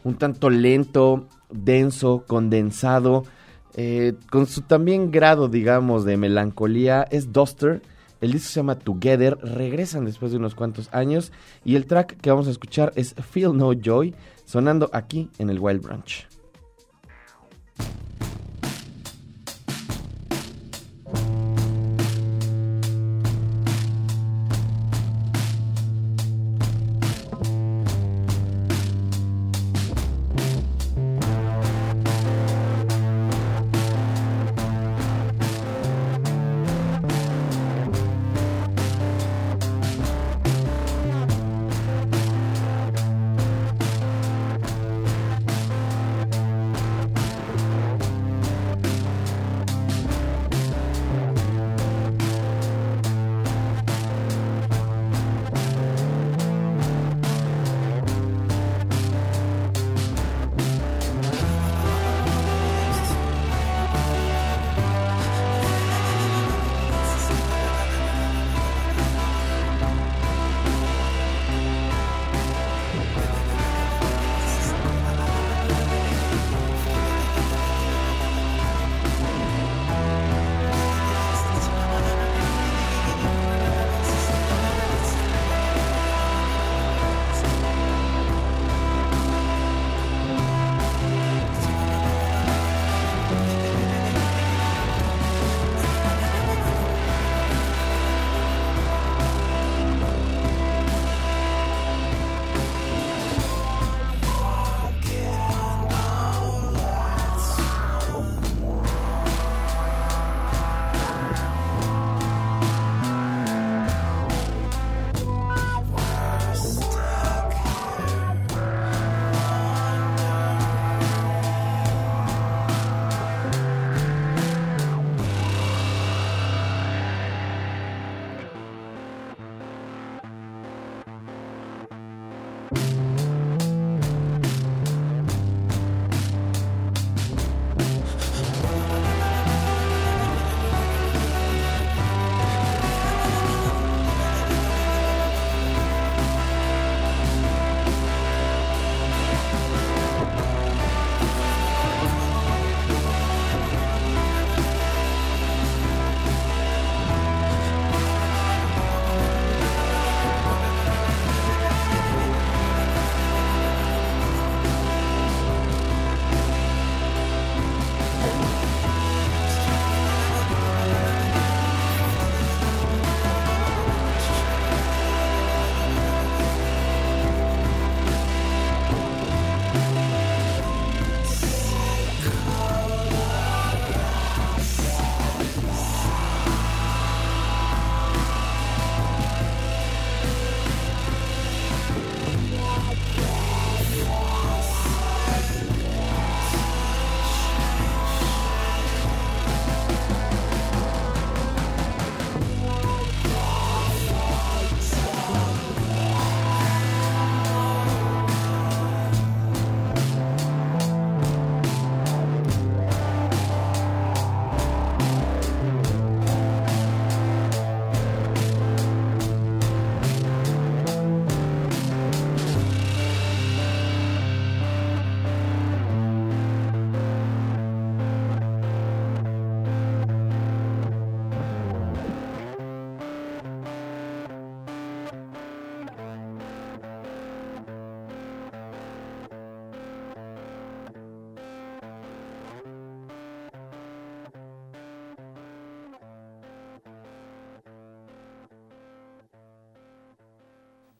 un 0.03 0.15
tanto 0.15 0.49
lento, 0.49 1.27
denso, 1.49 2.23
condensado, 2.27 3.23
eh, 3.75 4.15
con 4.31 4.47
su 4.47 4.61
también 4.61 5.11
grado, 5.11 5.49
digamos, 5.49 6.03
de 6.03 6.17
melancolía, 6.17 7.03
es 7.11 7.31
Duster. 7.31 7.81
El 8.19 8.31
disco 8.31 8.49
se 8.49 8.59
llama 8.59 8.79
Together, 8.79 9.37
regresan 9.43 10.05
después 10.05 10.31
de 10.31 10.37
unos 10.37 10.55
cuantos 10.55 10.89
años 10.91 11.31
y 11.63 11.75
el 11.75 11.85
track 11.85 12.19
que 12.19 12.31
vamos 12.31 12.47
a 12.47 12.51
escuchar 12.51 12.91
es 12.95 13.13
Feel 13.13 13.55
No 13.55 13.73
Joy, 13.73 14.15
sonando 14.47 14.89
aquí 14.93 15.29
en 15.37 15.49
el 15.49 15.59
Wild 15.59 15.81
Branch. 15.81 16.25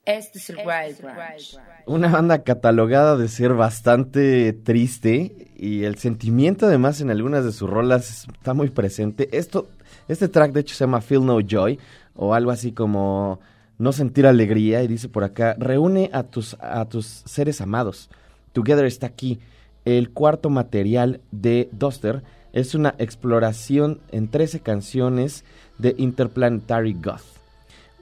Este 0.07 0.39
es 0.39 0.49
el 0.49 0.59
Wild 0.59 1.01
Branch. 1.01 1.59
Una 1.85 2.07
banda 2.07 2.41
catalogada 2.41 3.17
de 3.17 3.27
ser 3.27 3.53
bastante 3.53 4.53
triste 4.53 5.51
y 5.57 5.83
el 5.83 5.97
sentimiento 5.97 6.65
además 6.65 7.01
en 7.01 7.11
algunas 7.11 7.43
de 7.43 7.51
sus 7.51 7.69
rolas 7.69 8.25
está 8.33 8.53
muy 8.53 8.69
presente. 8.69 9.27
Esto, 9.37 9.67
este 10.07 10.29
track 10.29 10.53
de 10.53 10.61
hecho 10.61 10.75
se 10.75 10.85
llama 10.85 11.01
Feel 11.01 11.25
No 11.25 11.41
Joy 11.41 11.77
o 12.15 12.33
algo 12.33 12.51
así 12.51 12.71
como 12.71 13.41
no 13.77 13.91
sentir 13.91 14.27
alegría 14.27 14.81
y 14.81 14.87
dice 14.87 15.09
por 15.09 15.25
acá, 15.25 15.57
reúne 15.59 16.09
a 16.13 16.23
tus, 16.23 16.55
a 16.61 16.85
tus 16.85 17.05
seres 17.25 17.59
amados. 17.59 18.09
Together 18.53 18.85
está 18.85 19.07
aquí. 19.07 19.41
El 19.83 20.11
cuarto 20.11 20.49
material 20.49 21.19
de 21.31 21.67
Duster 21.73 22.23
es 22.53 22.75
una 22.75 22.95
exploración 22.97 23.99
en 24.13 24.29
13 24.29 24.61
canciones 24.61 25.43
de 25.77 25.95
Interplanetary 25.97 26.93
Goth. 26.93 27.25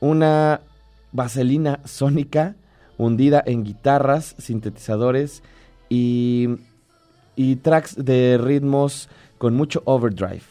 Una 0.01 0.61
vaselina 1.16 1.80
sónica 1.86 2.55
hundida 2.97 3.43
en 3.45 3.63
guitarras, 3.63 4.36
sintetizadores 4.38 5.43
y, 5.89 6.47
y 7.36 7.57
tracks 7.57 7.95
de 8.03 8.38
ritmos 8.38 9.09
con 9.38 9.55
mucho 9.55 9.82
overdrive. 9.86 10.43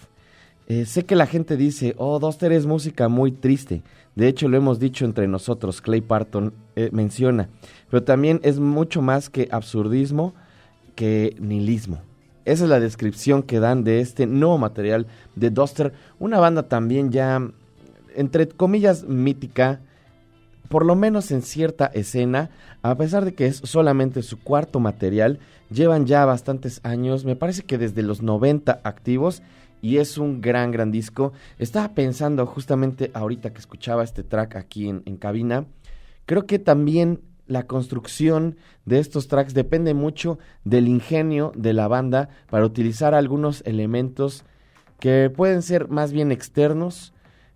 Eh, 0.67 0.87
sé 0.87 1.05
que 1.05 1.17
la 1.17 1.27
gente 1.27 1.57
dice, 1.57 1.95
oh, 1.99 2.19
Duster 2.19 2.53
es 2.53 2.67
música 2.67 3.09
muy 3.09 3.33
triste. 3.33 3.83
De 4.15 4.29
hecho, 4.29 4.49
lo 4.49 4.57
hemos 4.57 4.79
dicho 4.79 5.05
entre 5.05 5.27
nosotros, 5.27 5.81
Clay 5.81 6.01
Parton 6.01 6.55
eh, 6.77 6.89
menciona. 6.93 7.49
Pero 7.91 8.03
también 8.03 8.41
es 8.43 8.59
mucho 8.59 9.03
más 9.03 9.29
que 9.29 9.49
absurdismo, 9.51 10.35
que 10.95 11.37
nihilismo. 11.41 12.01
Esa 12.45 12.65
es 12.65 12.71
la 12.71 12.81
descripción 12.81 13.43
que 13.43 13.59
dan 13.59 13.85
de 13.85 14.01
este 14.01 14.27
nuevo 14.27 14.59
material 14.59 15.07
de 15.35 15.51
Duster. 15.51 15.93
Una 16.19 16.39
banda 16.39 16.69
también 16.69 17.11
ya, 17.11 17.43
entre 18.15 18.49
comillas, 18.49 19.05
mítica, 19.05 19.81
por 20.75 20.85
lo 20.85 20.97
menos 20.97 21.31
en 21.31 21.43
cierta 21.43 21.87
escena, 21.87 22.51
a 22.83 22.97
pesar 22.97 23.25
de 23.25 23.33
que 23.33 23.47
es 23.47 23.59
solamente 23.59 24.23
su 24.23 24.41
cuarto 24.41 24.81
material, 24.81 25.39
llevan 25.71 26.05
ya 26.05 26.25
bastantes 26.25 26.81
años, 26.83 27.25
me 27.25 27.37
parece 27.37 27.63
que 27.63 27.79
desde 27.79 28.03
los 28.03 28.23
90 28.23 28.81
activos, 28.83 29.41
y 29.83 29.99
es 29.99 30.19
un 30.19 30.41
gran, 30.41 30.73
gran 30.73 30.91
disco. 30.91 31.33
Estaba 31.61 31.95
pensando 31.95 32.45
justamente 32.45 33.13
ahorita 33.15 33.53
que 33.53 33.61
escuchaba 33.61 34.03
este 34.03 34.25
track 34.25 34.57
aquí 34.57 34.89
en, 34.89 35.05
en 35.07 35.17
cabina, 35.17 35.67
creo 36.27 36.45
que 36.45 36.59
también 36.59 37.21
la 37.47 37.69
construcción 37.69 38.57
de 38.85 38.99
estos 38.99 39.29
tracks 39.29 39.55
depende 39.55 39.95
mucho 39.95 40.41
del 40.65 40.89
ingenio 40.89 41.53
de 41.55 41.73
la 41.73 41.87
banda 41.87 42.31
para 42.51 42.67
utilizar 42.67 43.15
algunos 43.15 43.63
elementos 43.65 44.43
que 44.99 45.31
pueden 45.31 45.63
ser 45.63 45.87
más 45.87 46.11
bien 46.11 46.33
externos 46.33 47.14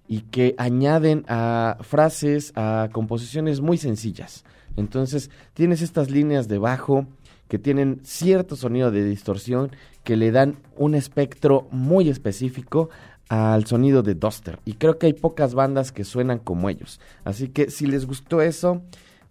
y 0.08 0.22
que 0.22 0.54
añaden 0.58 1.24
a 1.28 1.76
frases, 1.82 2.52
a 2.56 2.88
composiciones 2.92 3.60
muy 3.60 3.76
sencillas. 3.78 4.44
Entonces 4.76 5.30
tienes 5.54 5.82
estas 5.82 6.10
líneas 6.10 6.48
de 6.48 6.58
bajo 6.58 7.06
que 7.48 7.58
tienen 7.58 8.00
cierto 8.02 8.56
sonido 8.56 8.90
de 8.90 9.04
distorsión 9.04 9.70
que 10.04 10.16
le 10.16 10.30
dan 10.30 10.56
un 10.76 10.94
espectro 10.94 11.68
muy 11.70 12.08
específico 12.08 12.88
al 13.28 13.66
sonido 13.66 14.02
de 14.02 14.14
Duster. 14.14 14.58
Y 14.64 14.74
creo 14.74 14.98
que 14.98 15.06
hay 15.06 15.12
pocas 15.12 15.54
bandas 15.54 15.92
que 15.92 16.04
suenan 16.04 16.38
como 16.38 16.70
ellos. 16.70 17.00
Así 17.24 17.48
que 17.48 17.70
si 17.70 17.86
les 17.86 18.06
gustó 18.06 18.40
eso, 18.40 18.82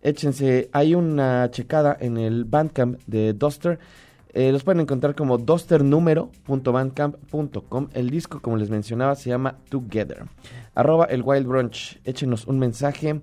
échense, 0.01 0.69
hay 0.71 0.93
una 0.93 1.49
checada 1.51 1.97
en 1.99 2.17
el 2.17 2.45
Bandcamp 2.45 2.99
de 3.07 3.33
Duster 3.33 3.79
eh, 4.33 4.51
los 4.51 4.63
pueden 4.63 4.81
encontrar 4.81 5.15
como 5.15 5.37
dosternumero.bandcamp.com. 5.37 7.87
El 7.93 8.09
disco, 8.09 8.41
como 8.41 8.57
les 8.57 8.69
mencionaba, 8.69 9.15
se 9.15 9.29
llama 9.29 9.55
Together. 9.69 10.25
Arroba 10.75 11.05
el 11.05 11.21
Wild 11.23 11.47
Brunch. 11.47 12.01
Échenos 12.03 12.45
un 12.45 12.59
mensaje. 12.59 13.21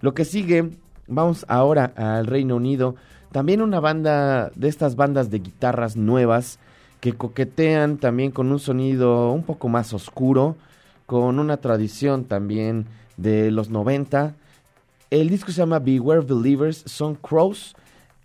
Lo 0.00 0.14
que 0.14 0.24
sigue, 0.24 0.70
vamos 1.06 1.44
ahora 1.48 1.92
al 1.96 2.26
Reino 2.26 2.56
Unido. 2.56 2.94
También 3.32 3.60
una 3.60 3.80
banda 3.80 4.50
de 4.54 4.68
estas 4.68 4.96
bandas 4.96 5.30
de 5.30 5.40
guitarras 5.40 5.96
nuevas 5.96 6.58
que 7.00 7.12
coquetean 7.12 7.98
también 7.98 8.30
con 8.30 8.50
un 8.50 8.58
sonido 8.58 9.30
un 9.32 9.42
poco 9.42 9.68
más 9.68 9.92
oscuro, 9.92 10.56
con 11.04 11.38
una 11.38 11.58
tradición 11.58 12.24
también 12.24 12.86
de 13.16 13.50
los 13.50 13.70
90. 13.70 14.34
El 15.10 15.28
disco 15.28 15.52
se 15.52 15.58
llama 15.58 15.78
Beware 15.78 16.22
Believers, 16.22 16.82
son 16.86 17.14
Crows. 17.14 17.76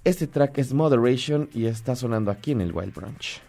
Este 0.04 0.26
track 0.26 0.58
es 0.58 0.74
Moderation 0.74 1.48
y 1.54 1.68
está 1.68 1.96
sonando 1.96 2.32
aquí 2.32 2.54
en 2.54 2.62
el 2.62 2.74
Wild 2.74 2.92
Brunch. 2.92 3.40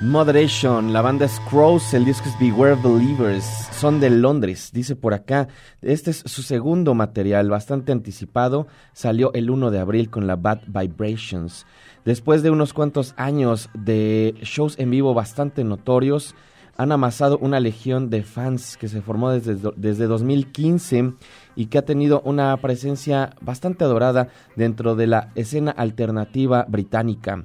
Moderation, 0.00 0.92
la 0.92 1.00
banda 1.00 1.28
Scrolls, 1.28 1.94
el 1.94 2.04
disco 2.04 2.28
es 2.28 2.38
Beware 2.40 2.74
Believers, 2.74 3.44
son 3.72 4.00
de 4.00 4.10
Londres, 4.10 4.70
dice 4.72 4.96
por 4.96 5.14
acá. 5.14 5.46
Este 5.80 6.10
es 6.10 6.24
su 6.26 6.42
segundo 6.42 6.94
material, 6.94 7.48
bastante 7.48 7.92
anticipado, 7.92 8.66
salió 8.92 9.32
el 9.34 9.50
1 9.50 9.70
de 9.70 9.78
abril 9.78 10.10
con 10.10 10.26
la 10.26 10.34
Bad 10.34 10.62
Vibrations. 10.66 11.66
Después 12.04 12.42
de 12.42 12.50
unos 12.50 12.72
cuantos 12.72 13.14
años 13.16 13.70
de 13.74 14.34
shows 14.42 14.76
en 14.78 14.90
vivo 14.90 15.14
bastante 15.14 15.62
notorios, 15.62 16.34
han 16.76 16.90
amasado 16.90 17.38
una 17.38 17.60
legión 17.60 18.10
de 18.10 18.24
fans 18.24 18.76
que 18.76 18.88
se 18.88 19.02
formó 19.02 19.30
desde, 19.30 19.56
desde 19.76 20.06
2015 20.06 21.12
y 21.54 21.66
que 21.66 21.78
ha 21.78 21.84
tenido 21.84 22.22
una 22.24 22.56
presencia 22.56 23.36
bastante 23.40 23.84
adorada 23.84 24.28
dentro 24.56 24.96
de 24.96 25.06
la 25.06 25.30
escena 25.36 25.70
alternativa 25.70 26.64
británica. 26.68 27.44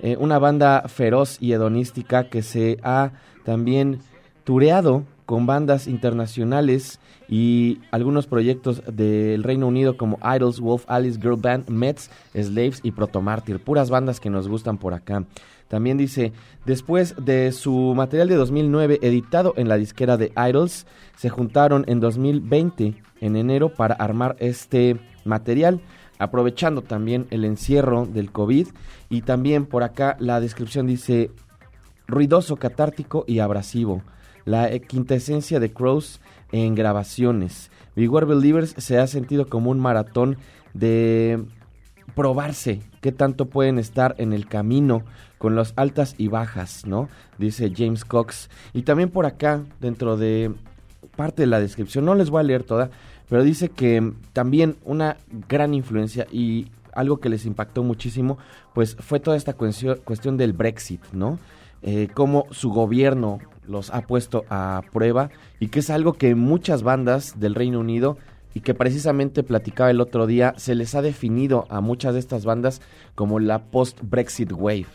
Eh, 0.00 0.16
una 0.18 0.38
banda 0.38 0.84
feroz 0.88 1.38
y 1.40 1.52
hedonística 1.52 2.28
que 2.28 2.42
se 2.42 2.78
ha 2.82 3.12
también 3.44 4.00
tureado 4.44 5.04
con 5.26 5.46
bandas 5.46 5.86
internacionales 5.86 7.00
y 7.28 7.80
algunos 7.90 8.26
proyectos 8.26 8.82
del 8.86 9.42
Reino 9.42 9.66
Unido 9.66 9.96
como 9.96 10.18
Idols, 10.22 10.60
Wolf 10.60 10.84
Alice, 10.88 11.18
Girl 11.20 11.36
Band, 11.36 11.70
Mets, 11.70 12.10
Slaves 12.34 12.80
y 12.82 12.90
Protomartyr, 12.90 13.60
puras 13.60 13.88
bandas 13.88 14.20
que 14.20 14.30
nos 14.30 14.48
gustan 14.48 14.78
por 14.78 14.92
acá. 14.92 15.24
También 15.68 15.96
dice, 15.96 16.32
después 16.66 17.14
de 17.18 17.50
su 17.52 17.94
material 17.96 18.28
de 18.28 18.36
2009 18.36 18.98
editado 19.02 19.54
en 19.56 19.68
la 19.68 19.76
disquera 19.76 20.16
de 20.16 20.32
Idols, 20.36 20.86
se 21.16 21.30
juntaron 21.30 21.84
en 21.88 22.00
2020, 22.00 22.94
en 23.20 23.36
enero, 23.36 23.70
para 23.70 23.94
armar 23.94 24.36
este 24.38 24.98
material, 25.24 25.80
aprovechando 26.18 26.82
también 26.82 27.26
el 27.30 27.44
encierro 27.44 28.06
del 28.06 28.30
COVID. 28.30 28.68
Y 29.10 29.22
también 29.22 29.66
por 29.66 29.82
acá 29.82 30.16
la 30.20 30.40
descripción 30.40 30.86
dice, 30.86 31.30
ruidoso, 32.06 32.56
catártico 32.56 33.24
y 33.26 33.38
abrasivo. 33.38 34.02
La 34.44 34.78
quintesencia 34.78 35.60
de 35.60 35.72
Crows 35.72 36.20
en 36.52 36.74
grabaciones. 36.74 37.70
Beware 37.96 38.26
Believers 38.26 38.74
se 38.76 38.98
ha 38.98 39.06
sentido 39.06 39.46
como 39.46 39.70
un 39.70 39.80
maratón 39.80 40.36
de 40.72 41.44
probarse 42.14 42.80
qué 43.00 43.12
tanto 43.12 43.46
pueden 43.46 43.78
estar 43.78 44.14
en 44.18 44.32
el 44.32 44.46
camino 44.46 45.04
con 45.38 45.56
las 45.56 45.72
altas 45.76 46.14
y 46.16 46.28
bajas, 46.28 46.86
¿no? 46.86 47.08
Dice 47.38 47.72
James 47.74 48.04
Cox. 48.04 48.50
Y 48.72 48.82
también 48.82 49.10
por 49.10 49.26
acá, 49.26 49.62
dentro 49.80 50.16
de 50.16 50.52
parte 51.16 51.42
de 51.42 51.46
la 51.46 51.60
descripción, 51.60 52.04
no 52.04 52.14
les 52.14 52.30
voy 52.30 52.40
a 52.40 52.44
leer 52.44 52.64
toda, 52.64 52.90
pero 53.28 53.42
dice 53.42 53.68
que 53.68 54.12
también 54.32 54.76
una 54.84 55.16
gran 55.48 55.74
influencia 55.74 56.26
y 56.30 56.68
algo 56.92 57.18
que 57.18 57.28
les 57.28 57.46
impactó 57.46 57.82
muchísimo, 57.82 58.38
pues 58.72 58.96
fue 58.96 59.20
toda 59.20 59.36
esta 59.36 59.54
cuestión, 59.54 60.36
del 60.36 60.52
Brexit, 60.52 61.00
¿no? 61.12 61.38
Eh, 61.82 62.08
cómo 62.14 62.46
su 62.50 62.70
gobierno 62.70 63.40
los 63.66 63.90
ha 63.90 64.02
puesto 64.02 64.44
a 64.48 64.82
prueba 64.92 65.30
y 65.60 65.68
que 65.68 65.80
es 65.80 65.90
algo 65.90 66.14
que 66.14 66.34
muchas 66.34 66.82
bandas 66.82 67.38
del 67.40 67.54
Reino 67.54 67.80
Unido 67.80 68.16
y 68.54 68.60
que 68.60 68.74
precisamente 68.74 69.42
platicaba 69.42 69.90
el 69.90 70.00
otro 70.00 70.26
día, 70.26 70.54
se 70.56 70.74
les 70.74 70.94
ha 70.94 71.02
definido 71.02 71.66
a 71.70 71.80
muchas 71.80 72.14
de 72.14 72.20
estas 72.20 72.44
bandas 72.44 72.80
como 73.16 73.40
la 73.40 73.64
post-Brexit 73.64 74.52
Wave. 74.52 74.86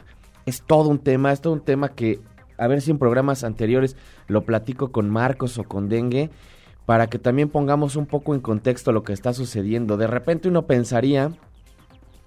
Es 0.45 0.61
todo 0.61 0.87
un 0.87 0.99
tema, 0.99 1.33
es 1.33 1.41
todo 1.41 1.53
un 1.53 1.61
tema 1.61 1.89
que 1.89 2.21
a 2.57 2.67
ver 2.67 2.81
si 2.81 2.91
en 2.91 2.99
programas 2.99 3.43
anteriores 3.43 3.95
lo 4.27 4.43
platico 4.43 4.91
con 4.91 5.09
Marcos 5.09 5.57
o 5.57 5.63
con 5.63 5.89
Dengue 5.89 6.29
para 6.89 7.05
que 7.05 7.19
también 7.19 7.49
pongamos 7.49 7.95
un 7.95 8.07
poco 8.07 8.33
en 8.33 8.41
contexto 8.41 8.91
lo 8.91 9.03
que 9.03 9.13
está 9.13 9.31
sucediendo. 9.31 9.95
De 9.95 10.07
repente 10.07 10.49
uno 10.49 10.65
pensaría 10.65 11.31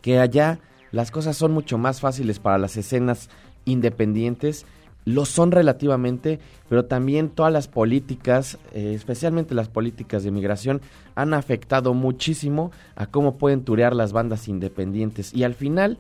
que 0.03 0.21
allá 0.21 0.61
las 0.93 1.11
cosas 1.11 1.37
son 1.37 1.51
mucho 1.51 1.79
más 1.79 1.99
fáciles 1.99 2.39
para 2.39 2.59
las 2.59 2.77
escenas 2.77 3.29
independientes 3.65 4.65
lo 5.05 5.25
son 5.25 5.51
relativamente, 5.51 6.39
pero 6.69 6.85
también 6.85 7.29
todas 7.29 7.53
las 7.53 7.67
políticas, 7.67 8.57
eh, 8.73 8.93
especialmente 8.95 9.53
las 9.53 9.69
políticas 9.69 10.23
de 10.23 10.31
migración, 10.31 10.81
han 11.17 11.35
afectado 11.35 11.93
muchísimo 11.93 12.71
a 12.95 13.07
cómo 13.07 13.39
pueden 13.39 13.65
turear 13.65 13.97
las 13.97 14.13
bandas 14.13 14.47
independientes. 14.47 15.35
Y 15.35 15.43
al 15.43 15.55
final, 15.55 15.99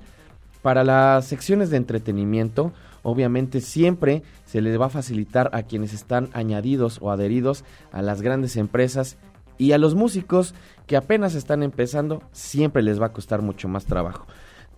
para 0.62 0.84
las 0.84 1.26
secciones 1.26 1.70
de 1.70 1.78
entretenimiento, 1.78 2.72
obviamente 3.02 3.60
siempre 3.60 4.22
se 4.44 4.60
les 4.60 4.80
va 4.80 4.86
a 4.86 4.90
facilitar 4.90 5.50
a 5.52 5.62
quienes 5.62 5.92
están 5.92 6.28
añadidos 6.32 6.98
o 7.00 7.10
adheridos 7.10 7.64
a 7.90 8.02
las 8.02 8.22
grandes 8.22 8.56
empresas 8.56 9.16
y 9.58 9.72
a 9.72 9.78
los 9.78 9.94
músicos 9.94 10.54
que 10.86 10.96
apenas 10.96 11.34
están 11.34 11.62
empezando, 11.62 12.22
siempre 12.32 12.82
les 12.82 13.00
va 13.00 13.06
a 13.06 13.12
costar 13.12 13.42
mucho 13.42 13.68
más 13.68 13.84
trabajo. 13.84 14.26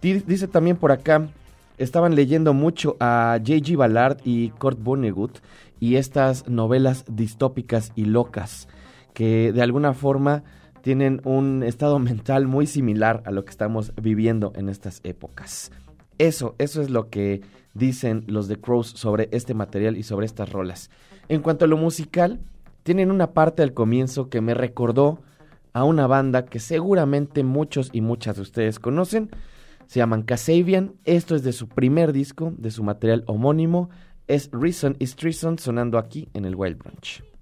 Dice 0.00 0.48
también 0.48 0.76
por 0.76 0.92
acá 0.92 1.28
estaban 1.78 2.14
leyendo 2.14 2.52
mucho 2.52 2.96
a 3.00 3.38
J.G. 3.38 3.76
Ballard 3.76 4.18
y 4.24 4.50
Kurt 4.50 4.78
Vonnegut 4.82 5.38
y 5.80 5.96
estas 5.96 6.48
novelas 6.48 7.04
distópicas 7.08 7.92
y 7.94 8.04
locas 8.04 8.68
que 9.14 9.52
de 9.52 9.62
alguna 9.62 9.94
forma 9.94 10.44
tienen 10.82 11.22
un 11.24 11.62
estado 11.62 11.98
mental 12.10 12.46
muy 12.46 12.66
similar 12.66 13.22
a 13.24 13.30
lo 13.30 13.44
que 13.44 13.50
estamos 13.50 13.92
viviendo 14.00 14.52
en 14.56 14.68
estas 14.68 15.00
épocas. 15.04 15.72
Eso, 16.18 16.54
eso 16.58 16.82
es 16.82 16.90
lo 16.90 17.08
que 17.08 17.40
dicen 17.74 18.24
los 18.26 18.48
de 18.48 18.60
Crows 18.60 18.88
sobre 18.88 19.28
este 19.32 19.54
material 19.54 19.96
y 19.96 20.02
sobre 20.02 20.26
estas 20.26 20.50
rolas. 20.50 20.90
En 21.28 21.42
cuanto 21.42 21.64
a 21.64 21.68
lo 21.68 21.76
musical, 21.76 22.40
tienen 22.82 23.10
una 23.10 23.32
parte 23.32 23.62
al 23.62 23.74
comienzo 23.74 24.28
que 24.28 24.40
me 24.40 24.54
recordó 24.54 25.20
a 25.72 25.84
una 25.84 26.06
banda 26.06 26.46
que 26.46 26.60
seguramente 26.60 27.42
muchos 27.42 27.90
y 27.92 28.00
muchas 28.00 28.36
de 28.36 28.42
ustedes 28.42 28.78
conocen, 28.78 29.30
se 29.86 29.98
llaman 29.98 30.22
Kasabian. 30.22 30.94
Esto 31.04 31.34
es 31.34 31.42
de 31.42 31.52
su 31.52 31.68
primer 31.68 32.12
disco, 32.12 32.54
de 32.56 32.70
su 32.70 32.82
material 32.82 33.24
homónimo. 33.26 33.90
Es 34.26 34.48
Reason 34.52 34.96
is 34.98 35.16
Treason 35.16 35.58
sonando 35.58 35.98
aquí 35.98 36.28
en 36.32 36.44
el 36.44 36.54
Wild 36.54 36.78
Branch. 36.78 37.33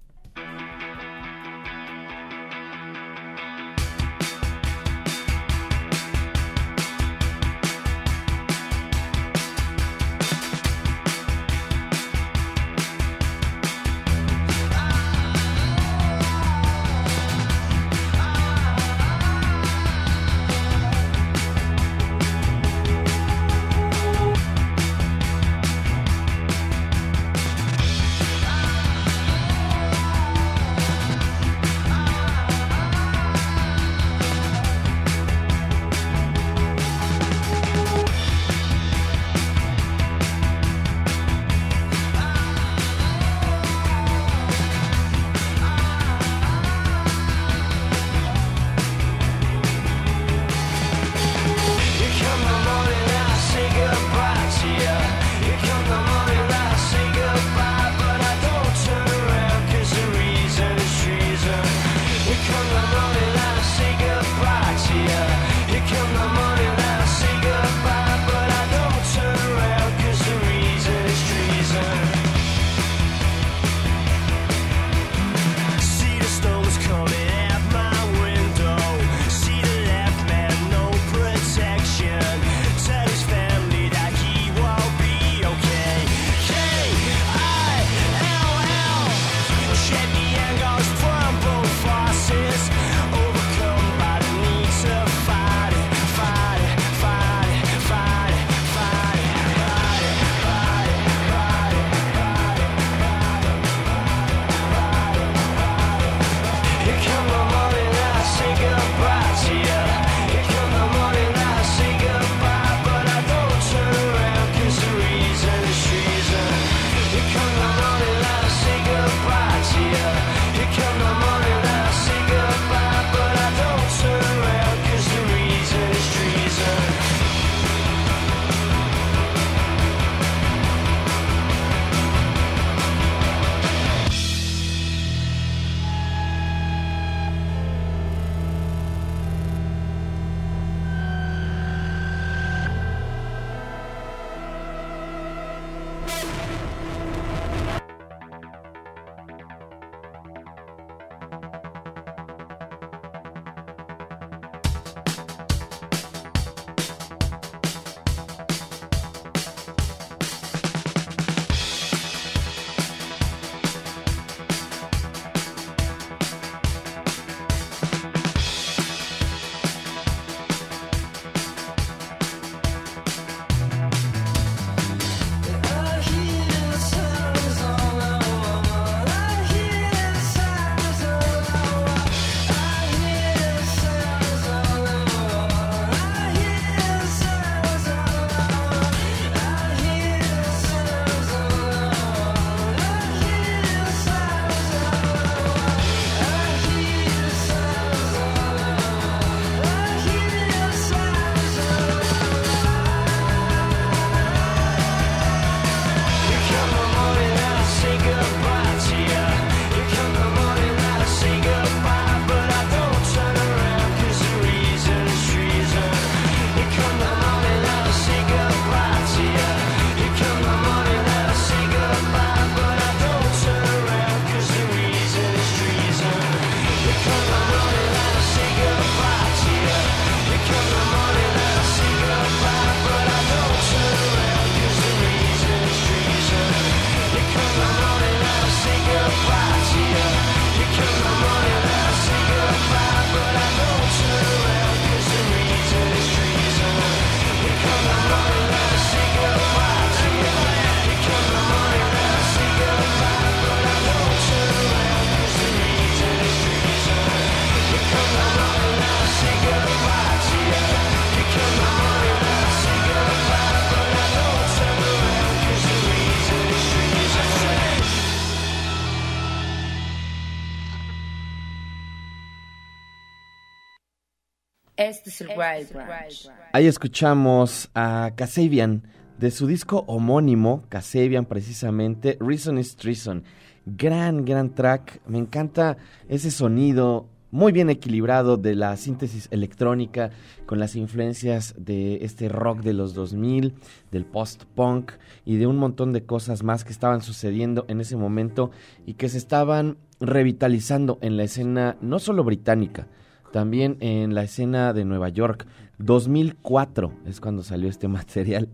Ahí 276.51 276.67
escuchamos 276.67 277.69
a 277.73 278.11
Kasabian 278.15 278.83
de 279.17 279.31
su 279.31 279.47
disco 279.47 279.83
homónimo, 279.87 280.63
Kasabian 280.69 281.25
precisamente, 281.25 282.17
Reason 282.19 282.57
is 282.57 282.75
Treason. 282.75 283.23
Gran, 283.65 284.25
gran 284.25 284.53
track. 284.53 285.01
Me 285.07 285.17
encanta 285.17 285.77
ese 286.09 286.31
sonido 286.31 287.07
muy 287.33 287.51
bien 287.51 287.71
equilibrado 287.71 288.37
de 288.37 288.53
la 288.53 288.77
síntesis 288.77 289.27
electrónica 289.31 290.11
con 290.45 290.59
las 290.59 290.75
influencias 290.75 291.55
de 291.57 292.05
este 292.05 292.29
rock 292.29 292.59
de 292.61 292.73
los 292.73 292.93
2000, 292.93 293.55
del 293.91 294.05
post-punk 294.05 294.91
y 295.25 295.37
de 295.37 295.47
un 295.47 295.57
montón 295.57 295.93
de 295.93 296.05
cosas 296.05 296.43
más 296.43 296.63
que 296.63 296.71
estaban 296.71 297.01
sucediendo 297.01 297.65
en 297.69 297.81
ese 297.81 297.95
momento 297.95 298.51
y 298.85 298.93
que 298.93 299.09
se 299.09 299.17
estaban 299.17 299.77
revitalizando 299.99 300.99
en 301.01 301.17
la 301.17 301.23
escena 301.23 301.75
no 301.81 301.97
solo 301.97 302.23
británica, 302.23 302.87
también 303.33 303.77
en 303.79 304.13
la 304.13 304.23
escena 304.23 304.73
de 304.73 304.85
Nueva 304.85 305.09
York. 305.09 305.47
2004 305.79 306.93
es 307.07 307.19
cuando 307.19 307.43
salió 307.43 307.67
este 307.67 307.87
material. 307.89 308.47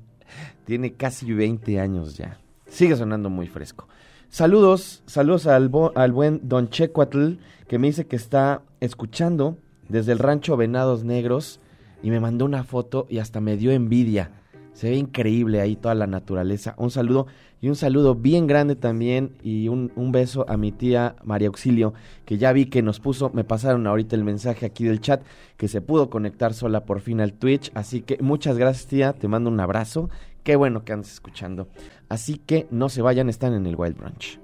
Tiene 0.64 0.94
casi 0.94 1.32
20 1.32 1.80
años 1.80 2.18
ya. 2.18 2.40
Sigue 2.66 2.96
sonando 2.96 3.30
muy 3.30 3.48
fresco. 3.48 3.88
Saludos, 4.30 5.04
saludos 5.06 5.48
al, 5.48 5.70
al 5.96 6.12
buen 6.12 6.40
Don 6.48 6.70
Checuatl 6.70 7.34
que 7.68 7.78
me 7.78 7.88
dice 7.88 8.08
que 8.08 8.16
está 8.16 8.62
escuchando 8.80 9.58
desde 9.90 10.14
el 10.14 10.20
rancho 10.20 10.56
Venados 10.56 11.04
Negros 11.04 11.60
y 12.02 12.10
me 12.10 12.20
mandó 12.20 12.46
una 12.46 12.64
foto 12.64 13.06
y 13.10 13.18
hasta 13.18 13.42
me 13.42 13.58
dio 13.58 13.72
envidia. 13.72 14.32
Se 14.80 14.90
ve 14.90 14.96
increíble 14.96 15.60
ahí 15.60 15.76
toda 15.76 15.94
la 15.94 16.08
naturaleza. 16.08 16.74
Un 16.78 16.90
saludo 16.90 17.28
y 17.60 17.68
un 17.68 17.76
saludo 17.76 18.16
bien 18.16 18.48
grande 18.48 18.78
también 18.78 19.36
y 19.44 19.68
un, 19.68 19.92
un, 19.98 20.14
beso 20.14 20.46
a 20.48 20.56
mi 20.56 20.72
tía 20.72 21.18
María 21.22 21.50
Auxilio, 21.50 21.94
que 22.24 22.38
ya 22.38 22.54
vi 22.54 22.68
que 22.68 22.82
nos 22.82 23.02
puso, 23.02 23.30
me 23.34 23.44
pasaron 23.44 23.86
ahorita 23.88 24.16
el 24.16 24.24
mensaje 24.24 24.66
aquí 24.66 24.86
del 24.86 25.02
chat, 25.02 25.22
que 25.58 25.68
se 25.68 25.82
pudo 25.82 26.10
conectar 26.10 26.54
sola 26.54 26.86
por 26.86 27.02
fin 27.02 27.20
al 27.20 27.34
Twitch. 27.34 27.72
Así 27.74 28.04
que 28.04 28.20
muchas 28.22 28.58
gracias 28.58 28.88
tía, 28.88 29.12
te 29.12 29.28
mando 29.28 29.50
un 29.50 29.60
abrazo. 29.60 30.10
Qué 30.46 30.56
bueno 30.56 30.86
que 30.86 30.94
andes 30.94 31.12
escuchando. 31.12 31.68
Así 32.08 32.38
que 32.38 32.66
no 32.72 32.88
se 32.88 33.02
vayan, 33.02 33.28
están 33.28 33.54
en 33.56 33.66
el 33.66 33.76
Wild 33.76 33.98
Branch. 33.98 34.40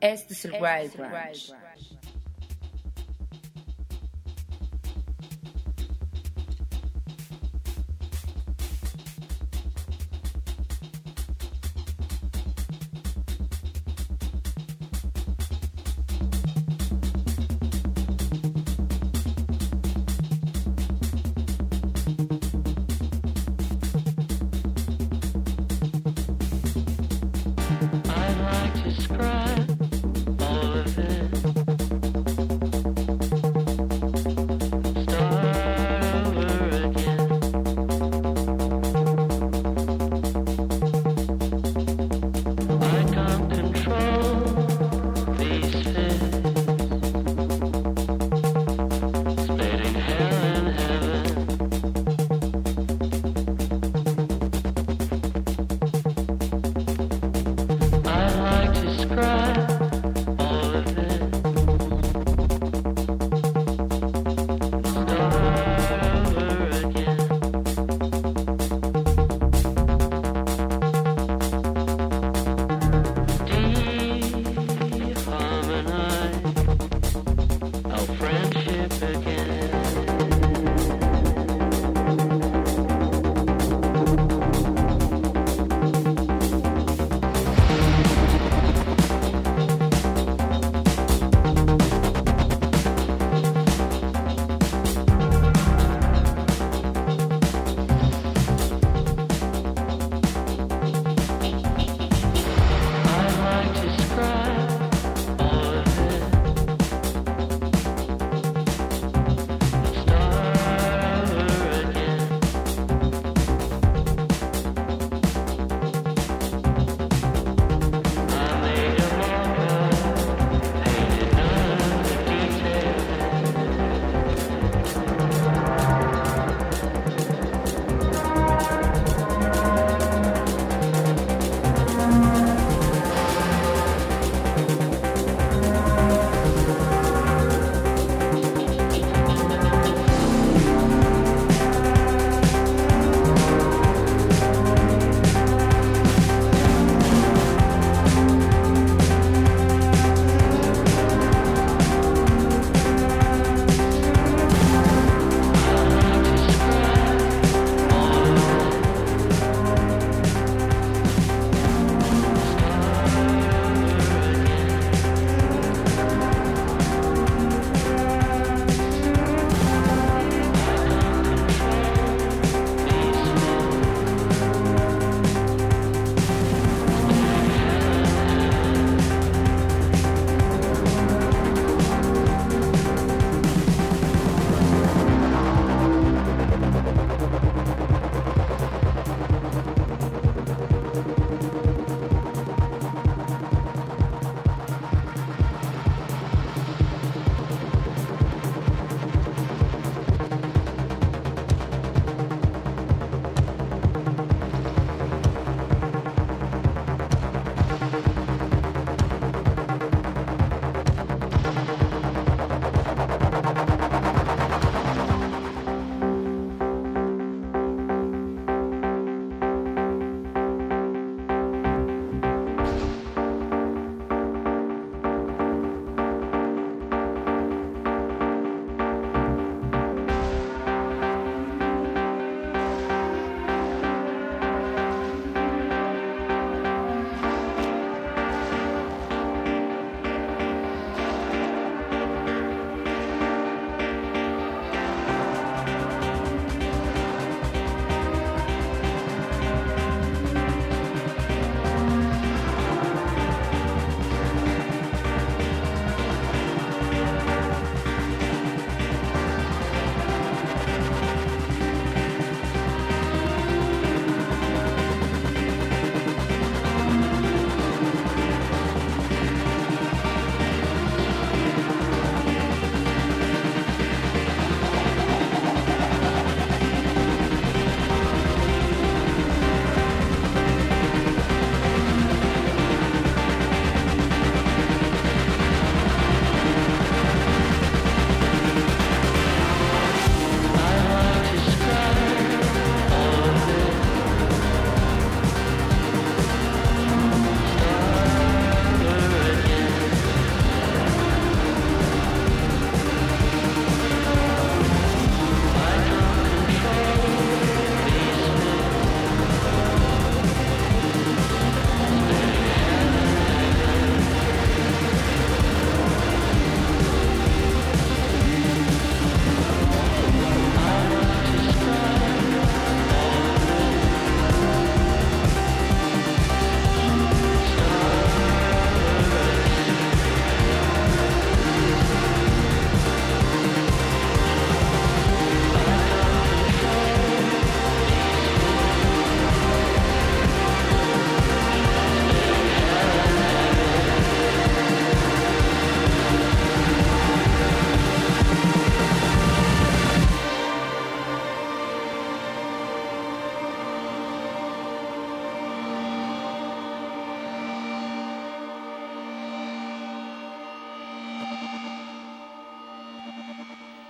Este 0.00 0.34
es 0.34 0.44
el 0.44 0.54
Wild 0.54 0.96
Branch. 0.96 1.54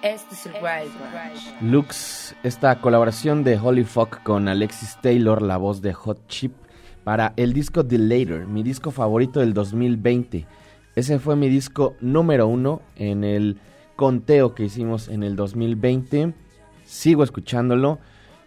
Este 0.03 0.35
es 0.35 0.47
el 0.47 0.53
Wild 0.53 0.93
Branch. 1.11 1.61
Lux, 1.61 2.37
esta 2.45 2.81
colaboración 2.81 3.43
de 3.43 3.59
Holy 3.59 3.83
Fuck 3.83 4.23
con 4.23 4.47
Alexis 4.47 4.97
Taylor, 5.03 5.43
la 5.43 5.57
voz 5.57 5.83
de 5.83 5.93
Hot 5.93 6.29
Chip, 6.29 6.53
para 7.03 7.33
el 7.37 7.53
disco 7.53 7.85
The 7.85 7.99
Later, 7.99 8.47
mi 8.47 8.63
disco 8.63 8.93
favorito 8.93 9.41
del 9.41 9.55
2020. 9.55 10.47
Ese 10.95 11.19
fue 11.19 11.35
mi 11.35 11.49
disco 11.49 11.97
número 12.01 12.47
uno 12.47 12.81
en 12.95 13.25
el 13.25 13.59
conteo 13.97 14.55
que 14.55 14.65
hicimos 14.65 15.09
en 15.09 15.25
el 15.25 15.35
2020. 15.35 16.33
Sigo 16.85 17.25
escuchándolo. 17.25 17.99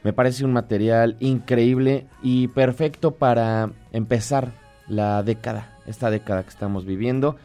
Me 0.03 0.13
parece 0.13 0.45
un 0.45 0.53
material 0.53 1.17
increíble 1.19 2.07
y 2.23 2.47
perfecto 2.47 3.15
para 3.15 3.71
empezar 3.91 4.53
la 4.87 5.21
década, 5.21 5.77
esta 5.85 6.09
década 6.09 6.43
que 6.43 6.49
estamos 6.49 6.85
viviendo. 6.85 7.35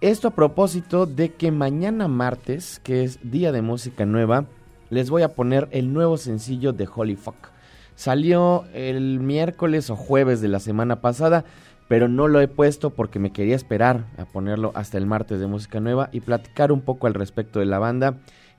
Esto 0.00 0.28
a 0.28 0.30
propósito 0.30 1.06
de 1.06 1.34
que 1.34 1.50
mañana 1.50 2.06
martes, 2.06 2.80
que 2.84 3.02
es 3.02 3.18
Día 3.32 3.50
de 3.50 3.62
Música 3.62 4.06
Nueva, 4.06 4.44
les 4.90 5.10
voy 5.10 5.22
a 5.22 5.34
poner 5.34 5.66
el 5.72 5.92
nuevo 5.92 6.18
sencillo 6.18 6.72
de 6.72 6.88
Holy 6.94 7.16
Fuck. 7.16 7.48
Salió 7.96 8.64
el 8.74 9.18
miércoles 9.18 9.90
o 9.90 9.96
jueves 9.96 10.40
de 10.40 10.46
la 10.46 10.60
semana 10.60 11.00
pasada, 11.00 11.44
pero 11.88 12.06
no 12.06 12.28
lo 12.28 12.40
he 12.40 12.46
puesto 12.46 12.90
porque 12.90 13.18
me 13.18 13.32
quería 13.32 13.56
esperar 13.56 14.04
a 14.18 14.24
ponerlo 14.24 14.70
hasta 14.76 14.98
el 14.98 15.06
martes 15.06 15.40
de 15.40 15.48
Música 15.48 15.80
Nueva 15.80 16.10
y 16.12 16.20
platicar 16.20 16.70
un 16.70 16.82
poco 16.82 17.08
al 17.08 17.14
respecto 17.14 17.58
de 17.58 17.66
la 17.66 17.80
banda 17.80 18.18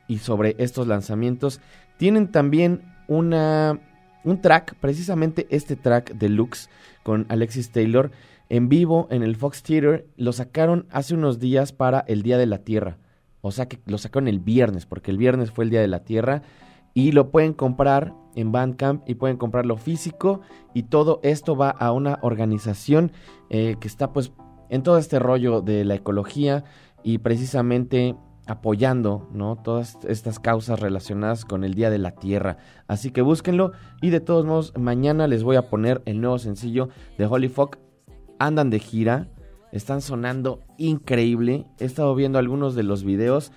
y 0.09 0.17
sobre 0.17 0.57
estos 0.59 0.87
lanzamientos. 0.87 1.61
Tienen 1.95 2.33
también 2.33 2.81
una, 3.07 3.79
un 4.25 4.41
track, 4.41 4.75
precisamente 4.81 5.47
este 5.51 5.77
track 5.77 6.15
deluxe 6.15 6.69
con 7.01 7.25
Alexis 7.29 7.71
Taylor 7.71 8.11
en 8.49 8.67
vivo 8.67 9.07
en 9.11 9.23
el 9.23 9.35
Fox 9.35 9.63
Theater. 9.63 10.07
Lo 10.17 10.33
sacaron 10.33 10.87
hace 10.91 11.13
unos 11.13 11.39
días 11.39 11.71
para 11.71 11.99
el 12.07 12.23
Día 12.23 12.37
de 12.37 12.47
la 12.47 12.59
Tierra. 12.59 12.97
O 13.41 13.51
sea 13.51 13.67
que 13.67 13.79
lo 13.85 13.97
sacaron 13.97 14.27
el 14.27 14.39
viernes, 14.39 14.85
porque 14.85 15.11
el 15.11 15.17
viernes 15.17 15.51
fue 15.51 15.63
el 15.63 15.69
Día 15.69 15.81
de 15.81 15.87
la 15.87 16.03
Tierra. 16.03 16.41
Y 16.93 17.11
lo 17.11 17.29
pueden 17.29 17.53
comprar 17.53 18.13
en 18.35 18.51
Bandcamp 18.51 19.07
y 19.07 19.15
pueden 19.15 19.37
comprarlo 19.37 19.77
físico. 19.77 20.41
Y 20.73 20.83
todo 20.83 21.19
esto 21.23 21.55
va 21.55 21.69
a 21.69 21.91
una 21.91 22.19
organización 22.21 23.11
eh, 23.49 23.77
que 23.79 23.87
está 23.87 24.11
pues 24.11 24.33
en 24.69 24.83
todo 24.83 24.97
este 24.97 25.19
rollo 25.19 25.61
de 25.61 25.85
la 25.85 25.95
ecología 25.95 26.63
y 27.03 27.19
precisamente 27.19 28.15
apoyando 28.49 29.27
¿no? 29.31 29.57
todas 29.57 29.97
estas 30.07 30.39
causas 30.39 30.79
relacionadas 30.79 31.45
con 31.45 31.63
el 31.63 31.75
Día 31.75 31.89
de 31.89 31.99
la 31.99 32.11
Tierra. 32.11 32.57
Así 32.87 33.11
que 33.11 33.21
búsquenlo 33.21 33.73
y 34.01 34.09
de 34.09 34.19
todos 34.19 34.45
modos 34.45 34.73
mañana 34.77 35.27
les 35.27 35.43
voy 35.43 35.55
a 35.55 35.69
poner 35.69 36.01
el 36.05 36.19
nuevo 36.19 36.39
sencillo 36.39 36.89
de 37.17 37.25
Holy 37.27 37.49
Fuck. 37.49 37.77
Andan 38.39 38.69
de 38.69 38.79
gira, 38.79 39.27
están 39.71 40.01
sonando 40.01 40.63
increíble. 40.77 41.65
He 41.79 41.85
estado 41.85 42.15
viendo 42.15 42.39
algunos 42.39 42.73
de 42.73 42.83
los 42.83 43.03
videos. 43.03 43.51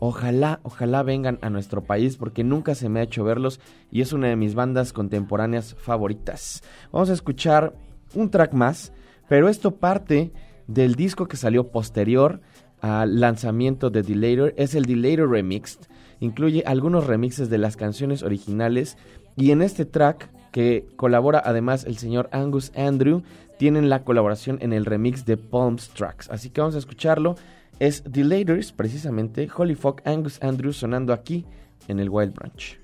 Ojalá, 0.00 0.60
ojalá 0.64 1.02
vengan 1.02 1.38
a 1.40 1.50
nuestro 1.50 1.84
país 1.84 2.16
porque 2.16 2.44
nunca 2.44 2.74
se 2.74 2.88
me 2.88 3.00
ha 3.00 3.04
hecho 3.04 3.24
verlos 3.24 3.60
y 3.90 4.00
es 4.00 4.12
una 4.12 4.28
de 4.28 4.36
mis 4.36 4.54
bandas 4.54 4.92
contemporáneas 4.92 5.74
favoritas. 5.78 6.62
Vamos 6.92 7.10
a 7.10 7.14
escuchar 7.14 7.74
un 8.14 8.28
track 8.30 8.52
más, 8.52 8.92
pero 9.28 9.48
esto 9.48 9.76
parte 9.76 10.32
del 10.66 10.94
disco 10.96 11.26
que 11.26 11.36
salió 11.36 11.70
posterior 11.70 12.40
al 12.80 13.20
lanzamiento 13.20 13.88
de 13.88 14.02
Delator 14.02 14.52
es 14.56 14.74
el 14.74 14.84
Delator 14.84 15.30
Remixed. 15.30 15.86
Incluye 16.20 16.64
algunos 16.66 17.06
remixes 17.06 17.48
de 17.48 17.58
las 17.58 17.76
canciones 17.76 18.22
originales 18.22 18.98
y 19.36 19.52
en 19.52 19.62
este 19.62 19.84
track 19.84 20.30
que 20.52 20.86
colabora 20.96 21.42
además 21.44 21.84
el 21.84 21.98
señor 21.98 22.28
Angus 22.30 22.72
Andrew 22.76 23.22
tienen 23.58 23.88
la 23.88 24.04
colaboración 24.04 24.58
en 24.60 24.72
el 24.72 24.84
remix 24.84 25.24
de 25.24 25.36
Palms 25.36 25.90
Tracks. 25.90 26.30
Así 26.30 26.50
que 26.50 26.60
vamos 26.60 26.74
a 26.74 26.78
escucharlo. 26.78 27.36
Es 27.78 28.04
The 28.04 28.24
Laters, 28.24 28.72
precisamente, 28.72 29.48
Holy 29.54 29.74
Fuck, 29.74 30.06
Angus 30.06 30.40
Andrews 30.42 30.76
sonando 30.76 31.12
aquí 31.12 31.44
en 31.88 31.98
el 31.98 32.08
Wild 32.08 32.34
Branch. 32.34 32.78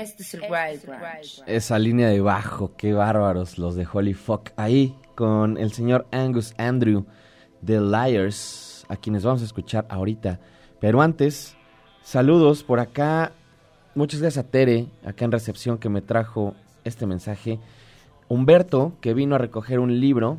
Es 0.00 0.34
el 0.34 0.42
este 0.42 0.52
Wild 0.52 0.86
Branch. 0.86 1.42
Esa 1.46 1.78
línea 1.78 2.08
de 2.08 2.20
bajo, 2.20 2.72
qué 2.76 2.92
bárbaros 2.92 3.58
los 3.58 3.74
de 3.74 3.86
Holy 3.90 4.14
Fuck. 4.14 4.50
Ahí 4.56 4.94
con 5.14 5.58
el 5.58 5.72
señor 5.72 6.06
Angus 6.10 6.54
Andrew 6.58 7.06
de 7.60 7.80
Liars, 7.80 8.84
a 8.88 8.96
quienes 8.96 9.24
vamos 9.24 9.42
a 9.42 9.44
escuchar 9.44 9.86
ahorita. 9.88 10.40
Pero 10.80 11.00
antes, 11.00 11.56
saludos 12.02 12.62
por 12.62 12.80
acá. 12.80 13.32
Muchas 13.94 14.20
gracias 14.20 14.44
a 14.44 14.48
Tere, 14.48 14.86
acá 15.04 15.24
en 15.24 15.32
recepción, 15.32 15.78
que 15.78 15.88
me 15.88 16.02
trajo 16.02 16.54
este 16.84 17.06
mensaje. 17.06 17.58
Humberto, 18.28 18.92
que 19.00 19.14
vino 19.14 19.34
a 19.36 19.38
recoger 19.38 19.78
un 19.78 20.00
libro 20.00 20.38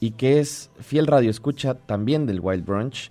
y 0.00 0.12
que 0.12 0.40
es 0.40 0.70
fiel 0.80 1.06
radio 1.06 1.30
escucha 1.30 1.74
también 1.74 2.26
del 2.26 2.40
Wild 2.40 2.64
Brunch 2.64 3.10